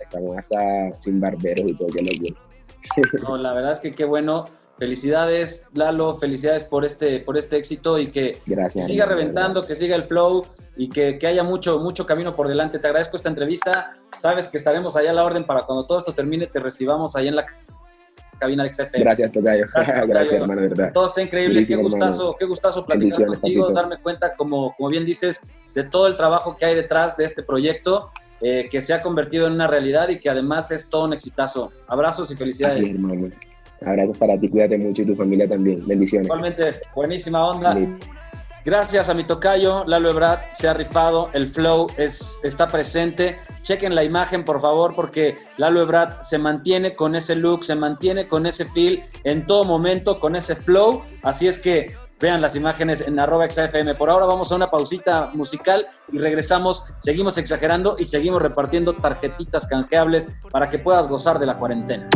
estamos 0.00 0.38
hasta 0.38 0.98
sin 0.98 1.20
barberos 1.20 1.68
y 1.68 1.74
todo, 1.74 1.88
que 1.88 2.02
lo 2.02 3.28
No, 3.28 3.36
la 3.36 3.52
verdad 3.52 3.72
es 3.72 3.80
que 3.80 3.92
qué 3.92 4.06
bueno 4.06 4.46
Felicidades, 4.78 5.66
Lalo, 5.74 6.14
felicidades 6.14 6.64
por 6.64 6.84
este, 6.84 7.18
por 7.18 7.36
este 7.36 7.56
éxito 7.56 7.98
y 7.98 8.12
que 8.12 8.40
siga 8.80 9.06
reventando, 9.06 9.66
que 9.66 9.74
siga 9.74 9.96
el 9.96 10.04
flow 10.04 10.46
y 10.76 10.88
que, 10.88 11.18
haya 11.26 11.42
mucho, 11.42 11.80
mucho 11.80 12.06
camino 12.06 12.36
por 12.36 12.46
delante. 12.46 12.78
Te 12.78 12.86
agradezco 12.86 13.16
esta 13.16 13.28
entrevista. 13.28 13.96
Sabes 14.18 14.46
que 14.46 14.56
estaremos 14.56 14.96
allá 14.96 15.10
a 15.10 15.14
la 15.14 15.24
orden 15.24 15.44
para 15.44 15.62
cuando 15.62 15.84
todo 15.84 15.98
esto 15.98 16.14
termine, 16.14 16.46
te 16.46 16.60
recibamos 16.60 17.16
ahí 17.16 17.26
en 17.26 17.34
la 17.34 17.46
cabina 18.38 18.62
de 18.62 18.72
XFM. 18.72 19.00
Gracias, 19.00 19.32
Tocayo. 19.32 19.66
Gracias, 19.74 20.32
hermano, 20.40 20.62
verdad. 20.62 20.92
Todo 20.94 21.06
está 21.06 21.22
increíble. 21.22 21.64
qué 21.64 21.74
gustazo, 21.74 22.36
qué 22.38 22.44
gustazo 22.44 22.86
platicar 22.86 23.26
contigo, 23.26 23.72
darme 23.72 23.96
cuenta, 23.98 24.36
como, 24.36 24.76
como 24.76 24.88
bien 24.90 25.04
dices, 25.04 25.44
de 25.74 25.82
todo 25.82 26.06
el 26.06 26.16
trabajo 26.16 26.56
que 26.56 26.64
hay 26.64 26.76
detrás 26.76 27.16
de 27.16 27.24
este 27.24 27.42
proyecto. 27.42 28.12
Eh, 28.40 28.68
que 28.70 28.80
se 28.80 28.94
ha 28.94 29.02
convertido 29.02 29.48
en 29.48 29.54
una 29.54 29.66
realidad 29.66 30.10
y 30.10 30.20
que 30.20 30.30
además 30.30 30.70
es 30.70 30.88
todo 30.88 31.06
un 31.06 31.12
exitazo. 31.12 31.72
Abrazos 31.88 32.30
y 32.30 32.36
felicidades. 32.36 32.88
Abrazos 33.84 34.16
para 34.18 34.38
ti, 34.38 34.48
cuídate 34.48 34.78
mucho 34.78 35.02
y 35.02 35.06
tu 35.06 35.14
familia 35.14 35.46
también. 35.46 35.86
Bendiciones. 35.86 36.26
Igualmente, 36.26 36.80
buenísima 36.94 37.46
onda. 37.46 37.76
Gracias 38.64 39.08
a 39.08 39.14
mi 39.14 39.24
tocayo, 39.24 39.84
Lalo 39.86 40.10
Ebrard, 40.10 40.40
se 40.52 40.68
ha 40.68 40.74
rifado, 40.74 41.30
el 41.32 41.48
flow 41.48 41.86
es, 41.96 42.38
está 42.42 42.66
presente. 42.66 43.38
Chequen 43.62 43.94
la 43.94 44.04
imagen, 44.04 44.44
por 44.44 44.60
favor, 44.60 44.94
porque 44.94 45.38
Lalo 45.56 45.80
Ebrard 45.80 46.22
se 46.22 46.36
mantiene 46.36 46.94
con 46.94 47.14
ese 47.14 47.34
look, 47.34 47.64
se 47.64 47.74
mantiene 47.74 48.26
con 48.26 48.44
ese 48.44 48.66
feel 48.66 49.04
en 49.24 49.46
todo 49.46 49.64
momento, 49.64 50.20
con 50.20 50.36
ese 50.36 50.54
flow. 50.54 51.02
Así 51.22 51.48
es 51.48 51.58
que 51.58 51.94
vean 52.20 52.42
las 52.42 52.56
imágenes 52.56 53.00
en 53.00 53.18
arroba 53.18 53.48
XFM. 53.48 53.94
Por 53.94 54.10
ahora 54.10 54.26
vamos 54.26 54.50
a 54.52 54.56
una 54.56 54.70
pausita 54.70 55.30
musical 55.32 55.86
y 56.12 56.18
regresamos. 56.18 56.84
Seguimos 56.98 57.38
exagerando 57.38 57.96
y 57.98 58.04
seguimos 58.04 58.42
repartiendo 58.42 58.94
tarjetitas 58.94 59.66
canjeables 59.66 60.28
para 60.50 60.68
que 60.68 60.78
puedas 60.78 61.06
gozar 61.06 61.38
de 61.38 61.46
la 61.46 61.56
cuarentena. 61.56 62.08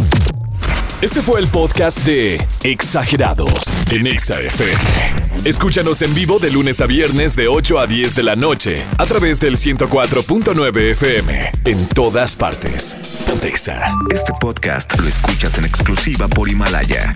Este 1.03 1.21
fue 1.21 1.41
el 1.41 1.49
podcast 1.49 1.99
de 2.07 2.41
Exagerados 2.63 3.75
en 3.91 4.07
XFM. 4.21 5.43
Escúchanos 5.45 6.01
en 6.03 6.15
vivo 6.15 6.39
de 6.39 6.53
lunes 6.53 6.81
a 6.81 6.87
viernes 6.87 7.35
de 7.35 7.49
8 7.49 7.81
a 7.81 7.89
10 7.89 8.15
de 8.15 8.23
la 8.23 8.37
noche 8.37 8.81
a 8.99 9.05
través 9.05 9.41
del 9.41 9.57
104.9 9.57 10.91
FM 10.93 11.51
en 11.65 11.89
todas 11.89 12.37
partes. 12.37 12.97
Pontexa. 13.27 13.97
Este 14.15 14.33
podcast 14.41 14.97
lo 15.01 15.09
escuchas 15.09 15.59
en 15.59 15.65
exclusiva 15.65 16.29
por 16.29 16.49
Himalaya. 16.49 17.13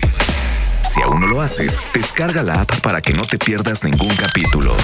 Si 0.81 1.01
aún 1.01 1.21
no 1.21 1.27
lo 1.27 1.39
haces, 1.39 1.81
descarga 1.93 2.43
la 2.43 2.55
app 2.63 2.81
para 2.81 2.99
que 3.01 3.13
no 3.13 3.21
te 3.21 3.39
pierdas 3.39 3.85
ningún 3.85 4.13
capítulo. 4.17 4.75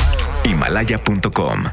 Himalaya.com 0.45 1.65